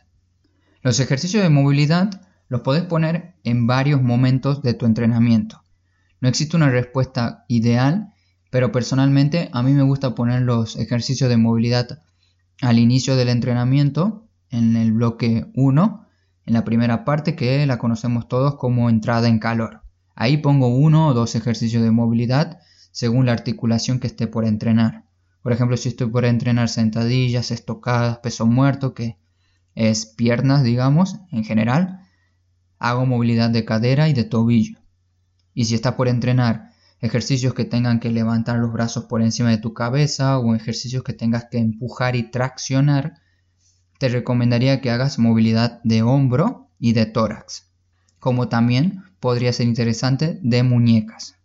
Los 0.83 0.99
ejercicios 0.99 1.45
de 1.45 1.51
movilidad 1.51 2.27
los 2.49 2.63
puedes 2.63 2.83
poner 2.83 3.35
en 3.45 3.69
varios 3.69 4.03
momentos 4.03 4.63
de 4.63 4.75
tu 4.75 4.87
entrenamiento. 4.87 5.63
No 6.21 6.29
existe 6.29 6.57
una 6.57 6.71
respuesta 6.71 7.45
ideal, 7.49 8.13
pero 8.51 8.73
personalmente 8.73 9.49
a 9.53 9.63
mí 9.63 9.73
me 9.73 9.83
gusta 9.83 10.15
poner 10.15 10.43
los 10.43 10.77
ejercicios 10.77 11.31
de 11.31 11.37
movilidad 11.37 12.03
al 12.61 12.79
inicio 12.79 13.17
del 13.17 13.29
entrenamiento, 13.29 14.29
en 14.51 14.77
el 14.77 14.93
bloque 14.93 15.47
1, 15.55 16.07
en 16.47 16.55
la 16.55 16.65
primera 16.65 17.05
parte 17.05 17.37
que 17.37 17.65
la 17.67 17.79
conocemos 17.79 18.29
todos 18.29 18.57
como 18.57 18.91
entrada 18.91 19.29
en 19.29 19.39
calor. 19.39 19.83
Ahí 20.15 20.37
pongo 20.37 20.69
uno 20.69 21.09
o 21.09 21.15
dos 21.15 21.35
ejercicios 21.35 21.83
de 21.83 21.91
movilidad 21.91 22.59
según 22.91 23.27
la 23.27 23.33
articulación 23.33 24.01
que 24.01 24.09
esté 24.09 24.27
por 24.27 24.45
entrenar. 24.45 25.05
Por 25.43 25.53
ejemplo, 25.53 25.77
si 25.77 25.89
estoy 25.89 26.09
por 26.09 26.25
entrenar 26.25 26.69
sentadillas, 26.69 27.51
estocadas, 27.51 28.19
peso 28.19 28.47
muerto, 28.47 28.93
que 28.93 29.17
es 29.75 30.05
piernas, 30.05 30.63
digamos, 30.65 31.17
en 31.31 31.45
general, 31.45 32.07
hago 32.79 33.07
movilidad 33.07 33.51
de 33.51 33.65
cadera 33.65 34.09
y 34.09 34.13
de 34.13 34.25
tobillo. 34.25 34.80
Y 35.55 35.65
si 35.65 35.75
está 35.75 35.97
por 35.97 36.09
entrenar 36.09 36.71
ejercicios 37.01 37.55
que 37.55 37.65
tengan 37.65 38.01
que 38.01 38.11
levantar 38.11 38.59
los 38.59 38.73
brazos 38.73 39.05
por 39.05 39.23
encima 39.23 39.51
de 39.51 39.59
tu 39.59 39.73
cabeza 39.73 40.39
o 40.39 40.55
ejercicios 40.55 41.03
que 41.03 41.13
tengas 41.13 41.47
que 41.51 41.59
empujar 41.59 42.17
y 42.17 42.31
traccionar, 42.31 43.15
te 43.99 44.09
recomendaría 44.09 44.81
que 44.81 44.91
hagas 44.91 45.19
movilidad 45.19 45.81
de 45.83 46.03
hombro 46.03 46.69
y 46.79 46.93
de 46.93 47.07
tórax, 47.07 47.69
como 48.19 48.49
también 48.49 49.03
podría 49.21 49.53
ser 49.53 49.67
interesante 49.67 50.39
de 50.43 50.63
muñecas. 50.63 51.37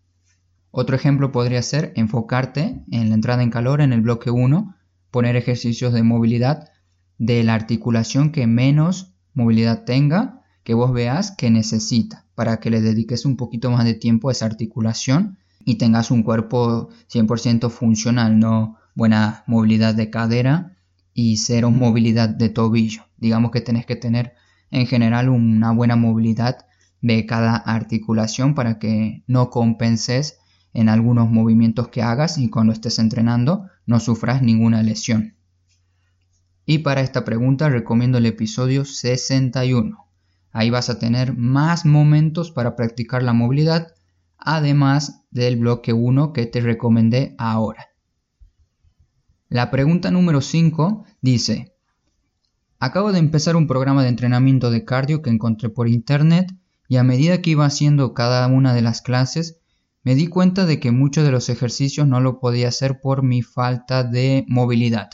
Otro 0.72 0.96
ejemplo 0.96 1.32
podría 1.32 1.62
ser 1.62 1.94
enfocarte 1.96 2.84
en 2.92 3.10
la 3.10 3.16
entrada 3.16 3.44
en 3.44 3.50
calor 3.50 3.82
en 3.82 3.94
el 3.94 4.02
bloque 4.02 4.30
1, 4.30 4.76
poner 5.10 5.38
ejercicios 5.38 5.94
de 5.94 6.04
movilidad 6.04 6.70
de 7.18 7.44
la 7.44 7.54
articulación 7.54 8.32
que 8.32 8.48
menos 8.48 9.14
movilidad 9.34 9.86
tenga, 9.86 10.42
que 10.64 10.74
vos 10.74 10.92
veas 10.92 11.32
que 11.32 11.50
necesita, 11.50 12.25
para 12.36 12.60
que 12.60 12.70
le 12.70 12.82
dediques 12.82 13.26
un 13.26 13.38
poquito 13.38 13.72
más 13.72 13.86
de 13.86 13.94
tiempo 13.94 14.30
a 14.30 14.34
esa 14.34 14.46
articulación 14.46 15.38
y 15.64 15.76
tengas 15.76 16.12
un 16.12 16.24
cuerpo 16.24 16.90
100% 17.12 17.70
funcional, 17.70 18.38
no 18.38 18.78
buena 18.94 19.44
movilidad 19.48 19.96
de 19.96 20.10
cadera 20.10 20.78
y 21.14 21.38
cero 21.38 21.72
movilidad 21.72 22.30
de 22.30 22.50
tobillo. 22.50 23.04
Digamos 23.18 23.52
que 23.52 23.62
tenés 23.62 23.86
que 23.86 23.96
tener 23.96 24.34
en 24.70 24.86
general 24.86 25.30
una 25.30 25.72
buena 25.72 25.96
movilidad 25.96 26.66
de 27.02 27.26
cada 27.26 27.56
articulación 27.56 28.54
para 28.54 28.80
que 28.80 29.24
no 29.28 29.50
compenses 29.50 30.38
en 30.74 30.90
algunos 30.90 31.30
movimientos 31.30 31.88
que 31.88 32.02
hagas 32.02 32.38
y 32.38 32.50
cuando 32.50 32.74
estés 32.74 33.00
entrenando 33.00 33.68
no 33.86 34.00
sufras 34.00 34.42
ninguna 34.42 34.84
lesión. 34.84 35.36
Y 36.66 36.80
para 36.80 37.02
esta 37.02 37.24
pregunta 37.24 37.70
recomiendo 37.70 38.18
el 38.18 38.26
episodio 38.26 38.86
61. 38.86 40.05
Ahí 40.58 40.70
vas 40.70 40.90
a 40.90 41.00
tener 41.00 41.36
más 41.36 41.86
momentos 41.86 42.50
para 42.50 42.78
practicar 42.78 43.22
la 43.22 43.34
movilidad, 43.34 43.94
además 44.38 45.26
del 45.30 45.58
bloque 45.58 45.92
1 45.92 46.32
que 46.32 46.46
te 46.46 46.62
recomendé 46.62 47.36
ahora. 47.38 47.90
La 49.50 49.70
pregunta 49.70 50.12
número 50.12 50.40
5 50.40 51.04
dice, 51.20 51.76
acabo 52.80 53.12
de 53.12 53.20
empezar 53.20 53.58
un 53.58 53.68
programa 53.68 54.04
de 54.04 54.08
entrenamiento 54.08 54.72
de 54.72 54.86
cardio 54.86 55.22
que 55.22 55.30
encontré 55.30 55.68
por 55.68 55.90
internet 55.90 56.56
y 56.88 56.96
a 56.96 57.04
medida 57.04 57.42
que 57.42 57.50
iba 57.50 57.66
haciendo 57.66 58.14
cada 58.14 58.48
una 58.48 58.74
de 58.74 58.82
las 58.82 59.02
clases 59.02 59.60
me 60.04 60.16
di 60.16 60.28
cuenta 60.28 60.66
de 60.66 60.80
que 60.80 60.92
muchos 60.92 61.26
de 61.26 61.32
los 61.32 61.50
ejercicios 61.50 62.08
no 62.08 62.22
lo 62.22 62.40
podía 62.40 62.70
hacer 62.70 63.02
por 63.02 63.24
mi 63.24 63.42
falta 63.42 64.06
de 64.06 64.46
movilidad. 64.48 65.10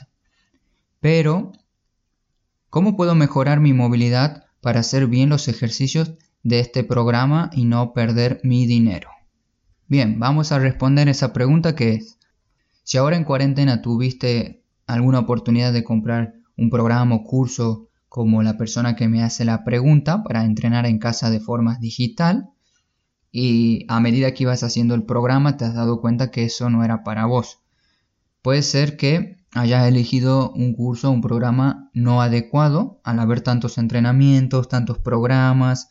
Pero, 0.99 1.51
¿cómo 2.69 2.95
puedo 2.95 3.15
mejorar 3.15 3.59
mi 3.59 3.73
movilidad 3.73 4.43
para 4.61 4.79
hacer 4.79 5.07
bien 5.07 5.29
los 5.29 5.47
ejercicios 5.47 6.13
de 6.43 6.59
este 6.59 6.83
programa 6.83 7.49
y 7.53 7.65
no 7.65 7.93
perder 7.93 8.39
mi 8.43 8.65
dinero? 8.65 9.09
Bien, 9.87 10.19
vamos 10.19 10.51
a 10.51 10.59
responder 10.59 11.09
esa 11.09 11.33
pregunta 11.33 11.75
que 11.75 11.95
es, 11.95 12.17
si 12.83 12.97
ahora 12.97 13.17
en 13.17 13.25
cuarentena 13.25 13.81
tuviste 13.81 14.63
alguna 14.87 15.19
oportunidad 15.19 15.73
de 15.73 15.83
comprar 15.83 16.35
un 16.57 16.69
programa 16.69 17.15
o 17.15 17.23
curso 17.23 17.89
como 18.07 18.43
la 18.43 18.57
persona 18.57 18.95
que 18.95 19.07
me 19.07 19.23
hace 19.23 19.45
la 19.45 19.63
pregunta 19.63 20.23
para 20.23 20.45
entrenar 20.45 20.85
en 20.85 20.99
casa 20.99 21.29
de 21.29 21.39
forma 21.39 21.77
digital, 21.79 22.49
y 23.31 23.85
a 23.87 23.99
medida 23.99 24.33
que 24.33 24.43
ibas 24.43 24.63
haciendo 24.63 24.93
el 24.93 25.03
programa 25.03 25.55
te 25.55 25.65
has 25.65 25.73
dado 25.73 26.01
cuenta 26.01 26.31
que 26.31 26.43
eso 26.43 26.69
no 26.69 26.83
era 26.83 27.03
para 27.03 27.25
vos. 27.25 27.59
Puede 28.41 28.61
ser 28.61 28.97
que 28.97 29.37
hayas 29.53 29.87
elegido 29.87 30.51
un 30.51 30.73
curso 30.73 31.11
un 31.11 31.21
programa 31.21 31.89
no 31.93 32.21
adecuado 32.21 33.01
al 33.03 33.19
haber 33.19 33.41
tantos 33.41 33.77
entrenamientos, 33.77 34.69
tantos 34.69 34.99
programas 34.99 35.89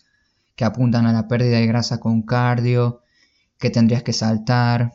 que 0.57 0.65
apuntan 0.65 1.07
a 1.07 1.13
la 1.13 1.29
pérdida 1.29 1.59
de 1.59 1.67
grasa 1.67 2.01
con 2.01 2.23
cardio, 2.23 3.03
que 3.59 3.71
tendrías 3.71 4.03
que 4.03 4.13
saltar, 4.13 4.93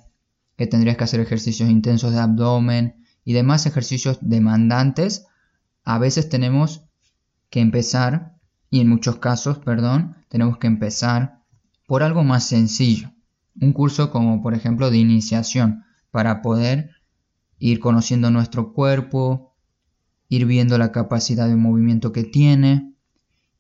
que 0.58 0.68
tendrías 0.68 0.98
que 0.98 1.04
hacer 1.04 1.20
ejercicios 1.20 1.70
intensos 1.70 2.12
de 2.12 2.20
abdomen 2.20 3.04
y 3.24 3.34
demás 3.34 3.66
ejercicios 3.66 4.18
demandantes. 4.22 5.28
A 5.84 6.00
veces 6.00 6.30
tenemos 6.30 6.86
que 7.50 7.60
empezar, 7.60 8.36
y 8.70 8.82
en 8.82 8.90
muchos 8.90 9.18
casos, 9.18 9.60
perdón, 9.60 10.16
tenemos 10.30 10.58
que 10.58 10.68
empezar 10.68 11.40
por 11.88 12.04
algo 12.04 12.24
más 12.24 12.44
sencillo. 12.46 13.12
Un 13.62 13.74
curso 13.74 14.12
como 14.12 14.42
por 14.42 14.54
ejemplo 14.54 14.90
de 14.90 14.98
iniciación 14.98 15.86
para 16.12 16.42
poder 16.42 16.95
ir 17.60 17.80
conociendo 17.80 18.32
nuestro 18.32 18.74
cuerpo, 18.74 19.54
ir 20.30 20.46
viendo 20.46 20.78
la 20.78 20.92
capacidad 20.92 21.48
de 21.48 21.56
movimiento 21.56 22.12
que 22.12 22.24
tiene 22.24 22.94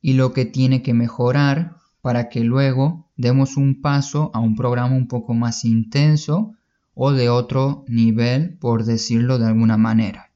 y 0.01 0.13
lo 0.13 0.33
que 0.33 0.45
tiene 0.45 0.81
que 0.81 0.93
mejorar 0.93 1.77
para 2.01 2.29
que 2.29 2.41
luego 2.41 3.09
demos 3.17 3.57
un 3.57 3.81
paso 3.81 4.31
a 4.33 4.39
un 4.39 4.55
programa 4.55 4.95
un 4.95 5.07
poco 5.07 5.33
más 5.33 5.65
intenso 5.65 6.53
o 6.93 7.11
de 7.11 7.29
otro 7.29 7.83
nivel, 7.87 8.57
por 8.57 8.85
decirlo 8.85 9.37
de 9.37 9.47
alguna 9.47 9.77
manera. 9.77 10.31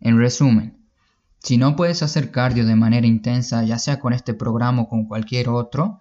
En 0.00 0.18
resumen, 0.18 0.76
si 1.38 1.56
no 1.56 1.76
puedes 1.76 2.02
hacer 2.02 2.30
cardio 2.30 2.66
de 2.66 2.74
manera 2.74 3.06
intensa, 3.06 3.64
ya 3.64 3.78
sea 3.78 4.00
con 4.00 4.12
este 4.12 4.34
programa 4.34 4.82
o 4.82 4.88
con 4.88 5.06
cualquier 5.06 5.48
otro, 5.48 6.00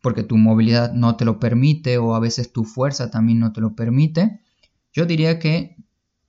porque 0.00 0.22
tu 0.22 0.36
movilidad 0.36 0.92
no 0.92 1.16
te 1.16 1.24
lo 1.24 1.38
permite 1.40 1.98
o 1.98 2.14
a 2.14 2.20
veces 2.20 2.52
tu 2.52 2.64
fuerza 2.64 3.10
también 3.10 3.40
no 3.40 3.52
te 3.52 3.60
lo 3.60 3.74
permite, 3.74 4.40
yo 4.98 5.06
diría 5.06 5.38
que 5.38 5.76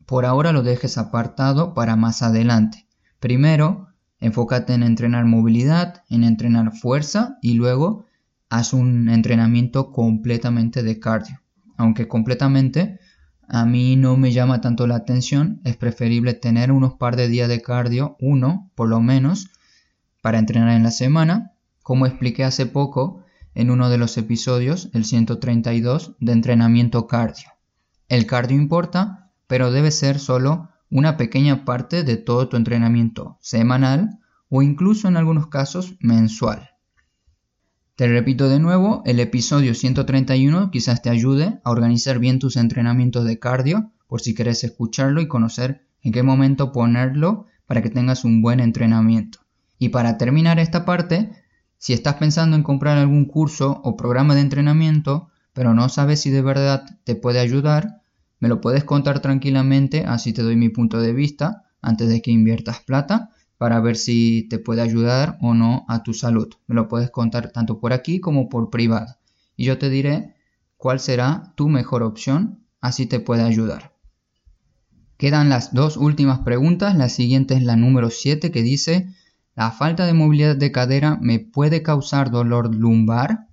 por 0.05 0.27
ahora 0.27 0.51
lo 0.51 0.61
dejes 0.61 0.99
apartado 0.99 1.73
para 1.73 1.95
más 1.95 2.21
adelante. 2.21 2.85
Primero, 3.19 3.88
enfócate 4.19 4.75
en 4.75 4.83
entrenar 4.83 5.25
movilidad, 5.25 6.03
en 6.07 6.23
entrenar 6.23 6.71
fuerza 6.73 7.39
y 7.41 7.55
luego 7.55 8.05
haz 8.47 8.73
un 8.73 9.09
entrenamiento 9.09 9.91
completamente 9.91 10.83
de 10.83 10.99
cardio. 10.99 11.41
Aunque 11.77 12.07
completamente 12.07 12.99
a 13.47 13.65
mí 13.65 13.95
no 13.95 14.17
me 14.17 14.33
llama 14.33 14.61
tanto 14.61 14.85
la 14.85 14.97
atención, 14.97 15.61
es 15.63 15.75
preferible 15.75 16.35
tener 16.35 16.71
unos 16.71 16.93
par 16.93 17.15
de 17.15 17.27
días 17.27 17.49
de 17.49 17.63
cardio, 17.63 18.17
uno 18.19 18.69
por 18.75 18.88
lo 18.88 19.01
menos, 19.01 19.49
para 20.21 20.38
entrenar 20.38 20.77
en 20.77 20.83
la 20.83 20.91
semana. 20.91 21.53
Como 21.81 22.05
expliqué 22.05 22.43
hace 22.43 22.67
poco, 22.67 23.23
en 23.55 23.71
uno 23.71 23.89
de 23.89 23.97
los 23.97 24.15
episodios, 24.19 24.91
el 24.93 25.05
132, 25.05 26.17
de 26.19 26.33
entrenamiento 26.33 27.07
cardio. 27.07 27.49
El 28.10 28.25
cardio 28.25 28.58
importa, 28.58 29.32
pero 29.46 29.72
debe 29.72 29.92
ser 29.92 30.20
solo 30.20 30.68
una 30.89 31.16
pequeña 31.16 31.63
parte 31.63 32.04
de 32.04 32.18
todo 32.18 32.50
tu 32.50 32.58
entrenamiento 32.58 33.38
semanal 33.39 34.20
o 34.50 34.63
incluso 34.63 35.08
en 35.08 35.16
algunos 35.16 35.48
casos 35.48 35.94
mensual. 36.00 36.72
Te 37.96 38.08
repito 38.08 38.50
de 38.50 38.60
nuevo, 38.60 39.04
el 39.06 39.20
episodio 39.20 39.75
131 39.75 40.72
quizás 40.72 41.04
te 41.04 41.12
ayude 41.12 41.60
a 41.63 41.70
organizar 41.70 42.18
bien 42.18 42.39
tus 42.39 42.58
entrenamientos 42.58 43.25
de 43.25 43.38
cardio 43.38 43.92
por 44.08 44.22
si 44.22 44.34
quieres 44.34 44.63
escucharlo 44.63 45.22
y 45.22 45.28
conocer 45.28 45.86
en 46.01 46.12
qué 46.12 46.24
momento 46.24 46.72
ponerlo 46.72 47.46
para 47.68 47.84
que 47.84 47.92
tengas 47.92 48.25
un 48.25 48.42
buen 48.42 48.60
entrenamiento. 48.60 49.39
Y 49.78 49.89
para 49.89 50.18
terminar 50.18 50.58
esta 50.58 50.84
parte, 50.84 51.30
si 51.78 51.94
estás 51.94 52.16
pensando 52.16 52.56
en 52.56 52.63
comprar 52.63 52.98
algún 52.98 53.25
curso 53.25 53.82
o 53.84 53.96
programa 53.96 54.34
de 54.34 54.42
entrenamiento, 54.42 55.30
pero 55.54 55.74
no 55.74 55.89
sabes 55.89 56.22
si 56.22 56.32
de 56.32 56.42
verdad 56.42 56.86
te 57.04 57.16
puede 57.16 57.39
ayudar, 57.39 57.99
me 58.39 58.48
lo 58.48 58.62
puedes 58.62 58.84
contar 58.84 59.22
tranquilamente, 59.22 60.05
así 60.05 60.34
te 60.34 60.43
doy 60.43 60.55
mi 60.55 60.69
punto 60.69 61.00
de 61.00 61.13
vista 61.13 61.65
antes 61.81 62.10
de 62.10 62.22
que 62.22 62.31
inviertas 62.31 62.81
plata 62.81 63.31
para 63.58 63.81
ver 63.81 63.98
si 63.98 64.48
te 64.50 64.60
puede 64.60 64.81
ayudar 64.81 65.38
o 65.41 65.53
no 65.53 65.86
a 65.89 66.03
tu 66.03 66.13
salud. 66.13 66.48
Me 66.67 66.75
lo 66.75 66.88
puedes 66.88 67.12
contar 67.12 67.51
tanto 67.51 67.79
por 67.79 67.91
aquí 67.91 68.19
como 68.19 68.48
por 68.48 68.69
privado. 68.69 69.17
Y 69.58 69.65
yo 69.65 69.77
te 69.77 69.89
diré 69.89 70.36
cuál 70.77 71.01
será 71.01 71.53
tu 71.55 71.67
mejor 71.67 72.03
opción 72.03 72.63
así 72.81 73.05
te 73.05 73.19
puede 73.19 73.43
ayudar. 73.43 73.93
Quedan 75.17 75.50
las 75.50 75.74
dos 75.74 75.98
últimas 75.98 76.39
preguntas, 76.39 76.96
la 76.96 77.10
siguiente 77.10 77.55
es 77.55 77.63
la 77.63 77.75
número 77.75 78.10
7 78.10 78.51
que 78.51 78.63
dice, 78.63 79.10
¿la 79.53 79.72
falta 79.72 80.05
de 80.05 80.13
movilidad 80.13 80.55
de 80.55 80.72
cadera 80.72 81.17
me 81.22 81.39
puede 81.39 81.84
causar 81.84 82.31
dolor 82.31 82.74
lumbar? 82.74 83.49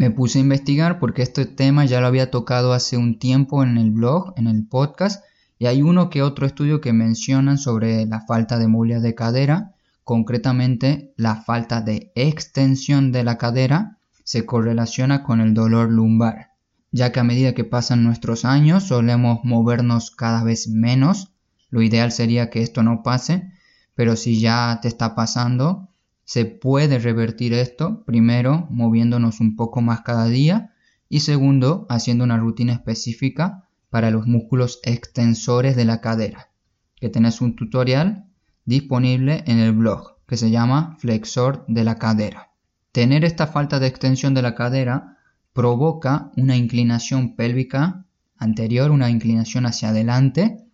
Me 0.00 0.10
puse 0.10 0.38
a 0.38 0.40
investigar 0.40 0.98
porque 0.98 1.20
este 1.20 1.44
tema 1.44 1.84
ya 1.84 2.00
lo 2.00 2.06
había 2.06 2.30
tocado 2.30 2.72
hace 2.72 2.96
un 2.96 3.18
tiempo 3.18 3.62
en 3.62 3.76
el 3.76 3.90
blog, 3.90 4.32
en 4.38 4.46
el 4.46 4.66
podcast, 4.66 5.22
y 5.58 5.66
hay 5.66 5.82
uno 5.82 6.08
que 6.08 6.22
otro 6.22 6.46
estudio 6.46 6.80
que 6.80 6.94
mencionan 6.94 7.58
sobre 7.58 8.06
la 8.06 8.22
falta 8.22 8.58
de 8.58 8.66
movilidad 8.66 9.02
de 9.02 9.14
cadera, 9.14 9.74
concretamente 10.02 11.12
la 11.18 11.36
falta 11.36 11.82
de 11.82 12.12
extensión 12.14 13.12
de 13.12 13.24
la 13.24 13.36
cadera 13.36 13.98
se 14.24 14.46
correlaciona 14.46 15.22
con 15.22 15.42
el 15.42 15.52
dolor 15.52 15.90
lumbar, 15.90 16.52
ya 16.90 17.12
que 17.12 17.20
a 17.20 17.24
medida 17.24 17.52
que 17.52 17.64
pasan 17.64 18.02
nuestros 18.02 18.46
años 18.46 18.84
solemos 18.84 19.40
movernos 19.44 20.10
cada 20.10 20.42
vez 20.42 20.66
menos, 20.66 21.34
lo 21.68 21.82
ideal 21.82 22.10
sería 22.10 22.48
que 22.48 22.62
esto 22.62 22.82
no 22.82 23.02
pase, 23.02 23.52
pero 23.94 24.16
si 24.16 24.40
ya 24.40 24.78
te 24.80 24.88
está 24.88 25.14
pasando, 25.14 25.89
se 26.30 26.44
puede 26.44 27.00
revertir 27.00 27.52
esto, 27.54 28.04
primero 28.04 28.68
moviéndonos 28.70 29.40
un 29.40 29.56
poco 29.56 29.80
más 29.80 30.02
cada 30.02 30.26
día 30.26 30.72
y 31.08 31.20
segundo 31.20 31.86
haciendo 31.88 32.22
una 32.22 32.36
rutina 32.36 32.72
específica 32.72 33.68
para 33.88 34.12
los 34.12 34.28
músculos 34.28 34.78
extensores 34.84 35.74
de 35.74 35.84
la 35.84 36.00
cadera, 36.00 36.52
que 36.94 37.08
tenés 37.08 37.40
un 37.40 37.56
tutorial 37.56 38.26
disponible 38.64 39.42
en 39.48 39.58
el 39.58 39.72
blog 39.72 40.18
que 40.28 40.36
se 40.36 40.52
llama 40.52 40.96
flexor 41.00 41.64
de 41.66 41.82
la 41.82 41.96
cadera. 41.96 42.52
Tener 42.92 43.24
esta 43.24 43.48
falta 43.48 43.80
de 43.80 43.88
extensión 43.88 44.32
de 44.32 44.42
la 44.42 44.54
cadera 44.54 45.18
provoca 45.52 46.30
una 46.36 46.56
inclinación 46.56 47.34
pélvica 47.34 48.06
anterior, 48.36 48.92
una 48.92 49.10
inclinación 49.10 49.66
hacia 49.66 49.88
adelante, 49.88 50.64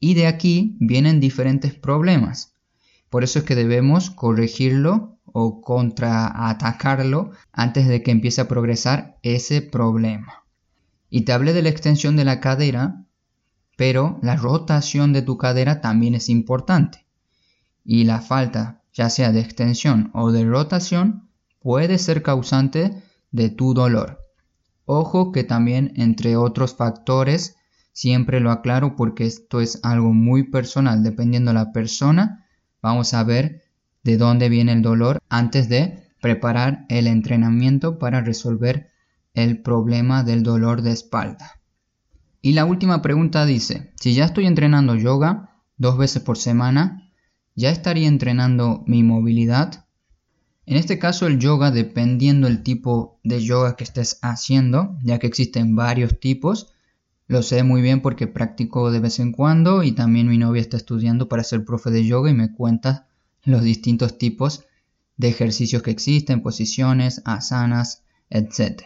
y 0.00 0.14
de 0.14 0.26
aquí 0.26 0.76
vienen 0.80 1.20
diferentes 1.20 1.74
problemas. 1.74 2.49
Por 3.10 3.24
eso 3.24 3.40
es 3.40 3.44
que 3.44 3.56
debemos 3.56 4.10
corregirlo 4.10 5.18
o 5.24 5.60
contraatacarlo 5.60 7.32
antes 7.52 7.86
de 7.86 8.02
que 8.02 8.12
empiece 8.12 8.40
a 8.40 8.48
progresar 8.48 9.18
ese 9.22 9.62
problema. 9.62 10.44
Y 11.08 11.22
te 11.22 11.32
hablé 11.32 11.52
de 11.52 11.62
la 11.62 11.68
extensión 11.68 12.16
de 12.16 12.24
la 12.24 12.40
cadera, 12.40 13.04
pero 13.76 14.18
la 14.22 14.36
rotación 14.36 15.12
de 15.12 15.22
tu 15.22 15.36
cadera 15.38 15.80
también 15.80 16.14
es 16.14 16.28
importante. 16.28 17.06
Y 17.84 18.04
la 18.04 18.20
falta, 18.20 18.82
ya 18.92 19.10
sea 19.10 19.32
de 19.32 19.40
extensión 19.40 20.10
o 20.14 20.30
de 20.30 20.44
rotación, 20.44 21.28
puede 21.60 21.98
ser 21.98 22.22
causante 22.22 23.02
de 23.32 23.50
tu 23.50 23.74
dolor. 23.74 24.20
Ojo 24.84 25.32
que 25.32 25.44
también 25.44 25.92
entre 25.96 26.36
otros 26.36 26.76
factores, 26.76 27.56
siempre 27.92 28.40
lo 28.40 28.50
aclaro 28.50 28.96
porque 28.96 29.26
esto 29.26 29.60
es 29.60 29.80
algo 29.82 30.12
muy 30.12 30.50
personal, 30.50 31.02
dependiendo 31.02 31.50
de 31.50 31.54
la 31.54 31.72
persona, 31.72 32.46
vamos 32.82 33.14
a 33.14 33.24
ver 33.24 33.62
de 34.02 34.16
dónde 34.16 34.48
viene 34.48 34.72
el 34.72 34.82
dolor 34.82 35.20
antes 35.28 35.68
de 35.68 36.08
preparar 36.20 36.86
el 36.88 37.06
entrenamiento 37.06 37.98
para 37.98 38.20
resolver 38.20 38.90
el 39.34 39.62
problema 39.62 40.22
del 40.22 40.42
dolor 40.42 40.82
de 40.82 40.92
espalda. 40.92 41.60
Y 42.42 42.52
la 42.52 42.64
última 42.64 43.02
pregunta 43.02 43.44
dice, 43.44 43.92
si 44.00 44.14
ya 44.14 44.24
estoy 44.24 44.46
entrenando 44.46 44.94
yoga 44.94 45.50
dos 45.76 45.98
veces 45.98 46.22
por 46.22 46.38
semana, 46.38 47.10
¿ya 47.54 47.70
estaría 47.70 48.08
entrenando 48.08 48.82
mi 48.86 49.02
movilidad? 49.02 49.84
En 50.66 50.76
este 50.76 50.98
caso 50.98 51.26
el 51.26 51.38
yoga, 51.38 51.70
dependiendo 51.70 52.46
del 52.46 52.62
tipo 52.62 53.18
de 53.24 53.42
yoga 53.42 53.76
que 53.76 53.84
estés 53.84 54.18
haciendo, 54.22 54.96
ya 55.02 55.18
que 55.18 55.26
existen 55.26 55.74
varios 55.74 56.20
tipos, 56.20 56.72
lo 57.30 57.44
sé 57.44 57.62
muy 57.62 57.80
bien 57.80 58.02
porque 58.02 58.26
practico 58.26 58.90
de 58.90 58.98
vez 58.98 59.20
en 59.20 59.30
cuando 59.30 59.84
y 59.84 59.92
también 59.92 60.26
mi 60.26 60.36
novia 60.36 60.60
está 60.60 60.76
estudiando 60.76 61.28
para 61.28 61.44
ser 61.44 61.64
profe 61.64 61.92
de 61.92 62.04
yoga 62.04 62.28
y 62.28 62.34
me 62.34 62.52
cuenta 62.52 63.06
los 63.44 63.62
distintos 63.62 64.18
tipos 64.18 64.64
de 65.16 65.28
ejercicios 65.28 65.80
que 65.84 65.92
existen, 65.92 66.42
posiciones, 66.42 67.22
asanas, 67.24 68.02
etc. 68.30 68.82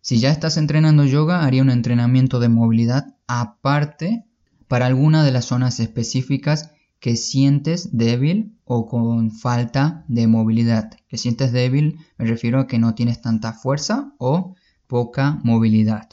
Si 0.00 0.18
ya 0.18 0.32
estás 0.32 0.56
entrenando 0.56 1.04
yoga, 1.04 1.44
haría 1.44 1.62
un 1.62 1.70
entrenamiento 1.70 2.40
de 2.40 2.48
movilidad 2.48 3.14
aparte 3.28 4.24
para 4.66 4.86
alguna 4.86 5.22
de 5.22 5.30
las 5.30 5.44
zonas 5.44 5.78
específicas 5.78 6.72
que 6.98 7.14
sientes 7.14 7.96
débil 7.96 8.56
o 8.64 8.88
con 8.88 9.30
falta 9.30 10.04
de 10.08 10.26
movilidad. 10.26 10.90
Que 11.06 11.18
sientes 11.18 11.52
débil 11.52 12.00
me 12.18 12.24
refiero 12.24 12.58
a 12.58 12.66
que 12.66 12.80
no 12.80 12.96
tienes 12.96 13.20
tanta 13.20 13.52
fuerza 13.52 14.12
o 14.18 14.56
poca 14.88 15.38
movilidad. 15.44 16.08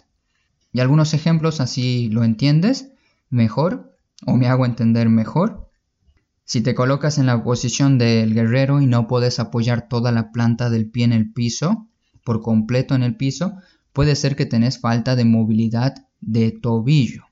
Y 0.72 0.80
algunos 0.80 1.14
ejemplos 1.14 1.62
así 1.62 2.10
lo 2.10 2.24
entiendes 2.24 2.92
mejor 3.30 3.96
o 4.26 4.36
me 4.36 4.48
hago 4.48 4.66
entender 4.66 5.10
mejor. 5.10 5.70
Si 6.46 6.62
te 6.62 6.76
colocas 6.76 7.18
en 7.18 7.28
la 7.28 7.44
posición 7.44 7.98
del 7.98 8.34
guerrero 8.34 8.82
y 8.82 8.88
no 8.88 9.08
puedes 9.08 9.40
apoyar 9.40 9.88
toda 9.88 10.12
la 10.12 10.32
planta 10.32 10.70
del 10.70 10.90
pie 10.90 11.06
en 11.06 11.14
el 11.14 11.32
piso, 11.32 11.88
por 12.24 12.42
completo 12.42 12.96
en 12.96 13.04
el 13.04 13.16
piso, 13.16 13.54
puede 13.94 14.16
ser 14.16 14.36
que 14.36 14.46
tenés 14.46 14.80
falta 14.80 15.16
de 15.16 15.26
movilidad 15.26 16.08
de 16.22 16.52
tobillo. 16.52 17.26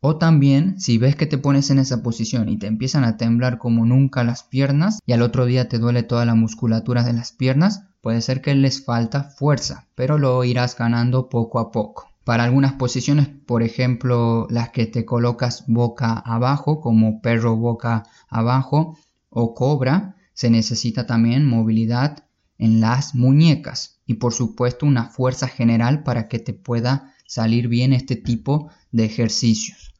O 0.00 0.16
también 0.16 0.80
si 0.80 0.98
ves 0.98 1.16
que 1.16 1.26
te 1.26 1.38
pones 1.38 1.70
en 1.70 1.78
esa 1.78 2.02
posición 2.02 2.48
y 2.48 2.58
te 2.58 2.66
empiezan 2.66 3.04
a 3.04 3.16
temblar 3.16 3.58
como 3.58 3.84
nunca 3.84 4.24
las 4.24 4.42
piernas 4.42 5.00
y 5.04 5.12
al 5.12 5.22
otro 5.22 5.46
día 5.46 5.68
te 5.68 5.78
duele 5.78 6.02
toda 6.02 6.24
la 6.24 6.34
musculatura 6.34 7.02
de 7.02 7.12
las 7.12 7.32
piernas, 7.32 7.82
puede 8.02 8.20
ser 8.20 8.40
que 8.40 8.54
les 8.54 8.84
falta 8.84 9.24
fuerza, 9.24 9.86
pero 9.94 10.16
lo 10.16 10.44
irás 10.44 10.76
ganando 10.76 11.28
poco 11.28 11.58
a 11.58 11.72
poco. 11.72 12.08
Para 12.26 12.42
algunas 12.42 12.72
posiciones, 12.72 13.28
por 13.28 13.62
ejemplo, 13.62 14.48
las 14.50 14.70
que 14.70 14.86
te 14.86 15.04
colocas 15.04 15.62
boca 15.68 16.12
abajo, 16.14 16.80
como 16.80 17.20
perro 17.22 17.54
boca 17.54 18.02
abajo 18.28 18.98
o 19.30 19.54
cobra, 19.54 20.16
se 20.34 20.50
necesita 20.50 21.06
también 21.06 21.46
movilidad 21.46 22.24
en 22.58 22.80
las 22.80 23.14
muñecas 23.14 24.00
y 24.06 24.14
por 24.14 24.32
supuesto 24.32 24.86
una 24.86 25.04
fuerza 25.04 25.46
general 25.46 26.02
para 26.02 26.26
que 26.26 26.40
te 26.40 26.52
pueda 26.52 27.14
salir 27.28 27.68
bien 27.68 27.92
este 27.92 28.16
tipo 28.16 28.70
de 28.90 29.04
ejercicios. 29.04 29.94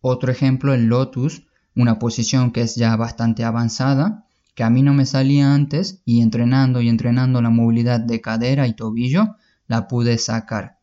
Otro 0.00 0.30
ejemplo, 0.30 0.72
el 0.72 0.84
lotus, 0.84 1.48
una 1.74 1.98
posición 1.98 2.52
que 2.52 2.60
es 2.60 2.76
ya 2.76 2.94
bastante 2.94 3.42
avanzada, 3.42 4.24
que 4.54 4.62
a 4.62 4.70
mí 4.70 4.82
no 4.82 4.94
me 4.94 5.04
salía 5.04 5.52
antes 5.52 6.00
y 6.04 6.20
entrenando 6.20 6.80
y 6.80 6.88
entrenando 6.88 7.42
la 7.42 7.50
movilidad 7.50 7.98
de 7.98 8.20
cadera 8.20 8.68
y 8.68 8.76
tobillo, 8.76 9.34
la 9.66 9.88
pude 9.88 10.16
sacar. 10.16 10.79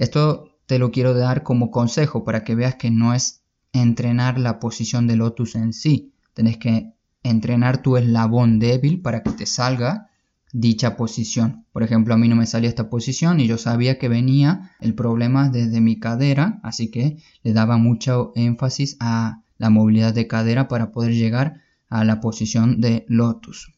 Esto 0.00 0.56
te 0.64 0.78
lo 0.78 0.92
quiero 0.92 1.12
dar 1.12 1.42
como 1.42 1.70
consejo 1.70 2.24
para 2.24 2.42
que 2.42 2.54
veas 2.54 2.76
que 2.76 2.90
no 2.90 3.12
es 3.12 3.42
entrenar 3.74 4.40
la 4.40 4.58
posición 4.58 5.06
de 5.06 5.14
lotus 5.16 5.56
en 5.56 5.74
sí, 5.74 6.14
tenés 6.32 6.56
que 6.56 6.94
entrenar 7.22 7.82
tu 7.82 7.98
eslabón 7.98 8.58
débil 8.58 9.02
para 9.02 9.22
que 9.22 9.32
te 9.32 9.44
salga 9.44 10.08
dicha 10.54 10.96
posición. 10.96 11.66
Por 11.70 11.82
ejemplo, 11.82 12.14
a 12.14 12.16
mí 12.16 12.28
no 12.28 12.34
me 12.34 12.46
salía 12.46 12.70
esta 12.70 12.88
posición 12.88 13.40
y 13.40 13.46
yo 13.46 13.58
sabía 13.58 13.98
que 13.98 14.08
venía 14.08 14.70
el 14.80 14.94
problema 14.94 15.50
desde 15.50 15.82
mi 15.82 16.00
cadera, 16.00 16.60
así 16.62 16.90
que 16.90 17.18
le 17.42 17.52
daba 17.52 17.76
mucho 17.76 18.32
énfasis 18.36 18.96
a 19.00 19.42
la 19.58 19.68
movilidad 19.68 20.14
de 20.14 20.26
cadera 20.26 20.66
para 20.66 20.92
poder 20.92 21.12
llegar 21.12 21.60
a 21.90 22.04
la 22.04 22.22
posición 22.22 22.80
de 22.80 23.04
lotus. 23.06 23.74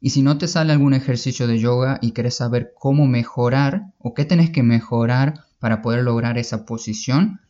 Y 0.00 0.10
si 0.10 0.22
no 0.22 0.38
te 0.38 0.48
sale 0.48 0.72
algún 0.72 0.94
ejercicio 0.94 1.46
de 1.46 1.58
yoga 1.58 1.98
y 2.00 2.12
quieres 2.12 2.36
saber 2.36 2.72
cómo 2.74 3.06
mejorar 3.06 3.92
o 3.98 4.14
qué 4.14 4.24
tenés 4.24 4.48
que 4.48 4.62
mejorar 4.62 5.44
para 5.58 5.82
poder 5.82 6.02
lograr 6.02 6.38
esa 6.38 6.64
posición, 6.64 7.40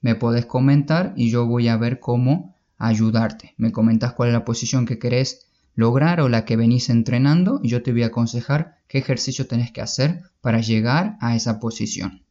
me 0.00 0.14
puedes 0.14 0.46
comentar 0.46 1.12
y 1.16 1.30
yo 1.30 1.46
voy 1.46 1.68
a 1.68 1.76
ver 1.76 2.00
cómo 2.00 2.56
ayudarte. 2.76 3.54
Me 3.56 3.72
comentas 3.72 4.12
cuál 4.12 4.28
es 4.28 4.32
la 4.32 4.44
posición 4.44 4.86
que 4.86 4.98
querés 4.98 5.48
lograr 5.74 6.20
o 6.20 6.28
la 6.28 6.44
que 6.44 6.56
venís 6.56 6.90
entrenando 6.90 7.60
y 7.62 7.68
yo 7.68 7.82
te 7.82 7.92
voy 7.92 8.02
a 8.02 8.08
aconsejar 8.08 8.78
qué 8.88 8.98
ejercicio 8.98 9.46
tenés 9.46 9.70
que 9.70 9.80
hacer 9.80 10.22
para 10.40 10.60
llegar 10.60 11.16
a 11.20 11.36
esa 11.36 11.60
posición. 11.60 12.24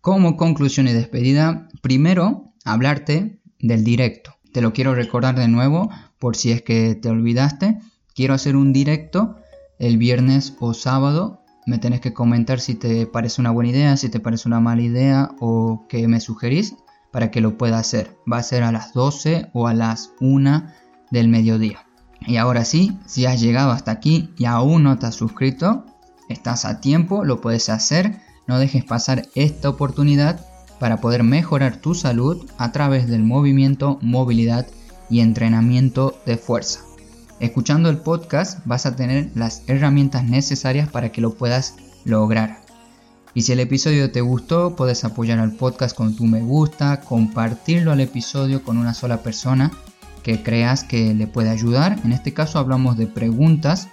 Como 0.00 0.36
conclusión 0.36 0.88
y 0.88 0.92
despedida, 0.92 1.68
primero 1.82 2.52
hablarte 2.64 3.40
del 3.58 3.84
directo. 3.84 4.36
Te 4.52 4.60
lo 4.60 4.72
quiero 4.72 4.94
recordar 4.94 5.36
de 5.36 5.48
nuevo 5.48 5.90
por 6.18 6.36
si 6.36 6.52
es 6.52 6.62
que 6.62 6.94
te 6.94 7.08
olvidaste. 7.08 7.78
Quiero 8.14 8.34
hacer 8.34 8.56
un 8.56 8.72
directo 8.72 9.36
el 9.78 9.98
viernes 9.98 10.54
o 10.60 10.74
sábado. 10.74 11.42
Me 11.66 11.78
tenés 11.78 12.00
que 12.00 12.14
comentar 12.14 12.60
si 12.60 12.76
te 12.76 13.06
parece 13.06 13.40
una 13.40 13.50
buena 13.50 13.70
idea, 13.70 13.96
si 13.96 14.08
te 14.08 14.20
parece 14.20 14.46
una 14.46 14.60
mala 14.60 14.82
idea 14.82 15.32
o 15.40 15.84
qué 15.88 16.06
me 16.06 16.20
sugerís 16.20 16.76
para 17.10 17.32
que 17.32 17.40
lo 17.40 17.58
pueda 17.58 17.80
hacer. 17.80 18.16
Va 18.30 18.38
a 18.38 18.42
ser 18.44 18.62
a 18.62 18.70
las 18.70 18.92
12 18.92 19.50
o 19.52 19.66
a 19.66 19.74
las 19.74 20.12
1 20.20 20.64
del 21.10 21.26
mediodía. 21.26 21.84
Y 22.20 22.36
ahora 22.36 22.64
sí, 22.64 22.96
si 23.06 23.26
has 23.26 23.40
llegado 23.40 23.72
hasta 23.72 23.90
aquí 23.90 24.30
y 24.38 24.44
aún 24.44 24.84
no 24.84 24.96
te 24.98 25.06
has 25.06 25.16
suscrito, 25.16 25.84
estás 26.28 26.64
a 26.64 26.80
tiempo, 26.80 27.24
lo 27.24 27.40
puedes 27.40 27.68
hacer. 27.68 28.20
No 28.46 28.60
dejes 28.60 28.84
pasar 28.84 29.26
esta 29.34 29.68
oportunidad 29.68 30.46
para 30.78 31.00
poder 31.00 31.24
mejorar 31.24 31.78
tu 31.78 31.96
salud 31.96 32.48
a 32.58 32.70
través 32.70 33.08
del 33.08 33.24
movimiento, 33.24 33.98
movilidad 34.02 34.68
y 35.10 35.18
entrenamiento 35.18 36.16
de 36.26 36.36
fuerza. 36.36 36.85
Escuchando 37.38 37.90
el 37.90 37.98
podcast 37.98 38.60
vas 38.64 38.86
a 38.86 38.96
tener 38.96 39.30
las 39.34 39.62
herramientas 39.66 40.24
necesarias 40.24 40.88
para 40.88 41.12
que 41.12 41.20
lo 41.20 41.34
puedas 41.34 41.74
lograr. 42.04 42.62
Y 43.34 43.42
si 43.42 43.52
el 43.52 43.60
episodio 43.60 44.10
te 44.10 44.22
gustó, 44.22 44.74
puedes 44.74 45.04
apoyar 45.04 45.38
al 45.40 45.52
podcast 45.52 45.94
con 45.94 46.16
tu 46.16 46.24
me 46.24 46.40
gusta, 46.40 47.02
compartirlo 47.02 47.92
al 47.92 48.00
episodio 48.00 48.62
con 48.62 48.78
una 48.78 48.94
sola 48.94 49.22
persona 49.22 49.70
que 50.22 50.42
creas 50.42 50.82
que 50.82 51.12
le 51.12 51.26
puede 51.26 51.50
ayudar. 51.50 51.98
En 52.04 52.12
este 52.12 52.32
caso 52.32 52.58
hablamos 52.58 52.96
de 52.96 53.06
preguntas. 53.06 53.88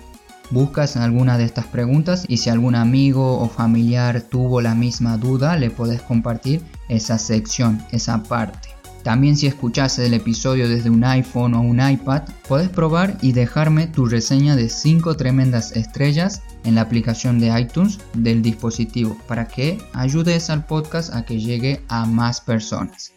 Buscas 0.49 0.95
alguna 0.95 1.37
de 1.37 1.43
estas 1.43 1.65
preguntas 1.65 2.23
y 2.29 2.37
si 2.37 2.49
algún 2.49 2.75
amigo 2.75 3.39
o 3.39 3.49
familiar 3.49 4.21
tuvo 4.21 4.61
la 4.61 4.75
misma 4.75 5.17
duda, 5.17 5.57
le 5.57 5.69
puedes 5.69 6.01
compartir 6.01 6.61
esa 6.87 7.17
sección, 7.17 7.83
esa 7.91 8.23
parte. 8.23 8.69
También 9.03 9.35
si 9.35 9.47
escuchas 9.47 9.99
el 9.99 10.13
episodio 10.13 10.69
desde 10.69 10.89
un 10.89 11.03
iPhone 11.03 11.53
o 11.55 11.61
un 11.61 11.85
iPad, 11.85 12.23
puedes 12.47 12.69
probar 12.69 13.17
y 13.21 13.33
dejarme 13.33 13.87
tu 13.87 14.05
reseña 14.05 14.55
de 14.55 14.69
5 14.69 15.17
tremendas 15.17 15.75
estrellas 15.75 16.41
en 16.63 16.75
la 16.75 16.81
aplicación 16.81 17.37
de 17.39 17.59
iTunes 17.59 17.99
del 18.13 18.41
dispositivo 18.41 19.17
para 19.27 19.47
que 19.47 19.77
ayudes 19.93 20.49
al 20.49 20.65
podcast 20.65 21.13
a 21.13 21.25
que 21.25 21.39
llegue 21.39 21.81
a 21.89 22.05
más 22.05 22.39
personas. 22.39 23.11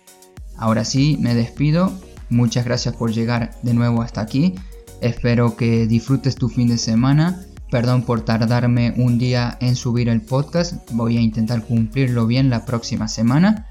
Ahora 0.57 0.85
sí, 0.85 1.19
me 1.21 1.35
despido. 1.35 1.93
Muchas 2.31 2.65
gracias 2.65 2.97
por 2.97 3.13
llegar 3.13 3.53
de 3.63 3.75
nuevo 3.75 4.03
hasta 4.03 4.21
aquí. 4.21 4.55
Espero 5.01 5.57
que 5.57 5.87
disfrutes 5.87 6.35
tu 6.35 6.49
fin 6.49 6.69
de 6.69 6.79
semana. 6.79 7.45
Perdón 7.71 8.03
por 8.03 8.25
tardarme 8.25 8.95
un 8.97 9.19
día 9.19 9.57
en 9.61 9.77
subir 9.77 10.09
el 10.09 10.21
podcast. 10.21 10.91
Voy 10.93 11.17
a 11.17 11.21
intentar 11.21 11.63
cumplirlo 11.65 12.27
bien 12.27 12.51
la 12.51 12.65
próxima 12.65 13.07
semana. 13.07 13.69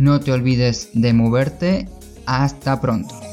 No 0.00 0.18
te 0.18 0.32
olvides 0.32 0.88
de 0.94 1.12
moverte. 1.12 1.86
Hasta 2.24 2.80
pronto. 2.80 3.29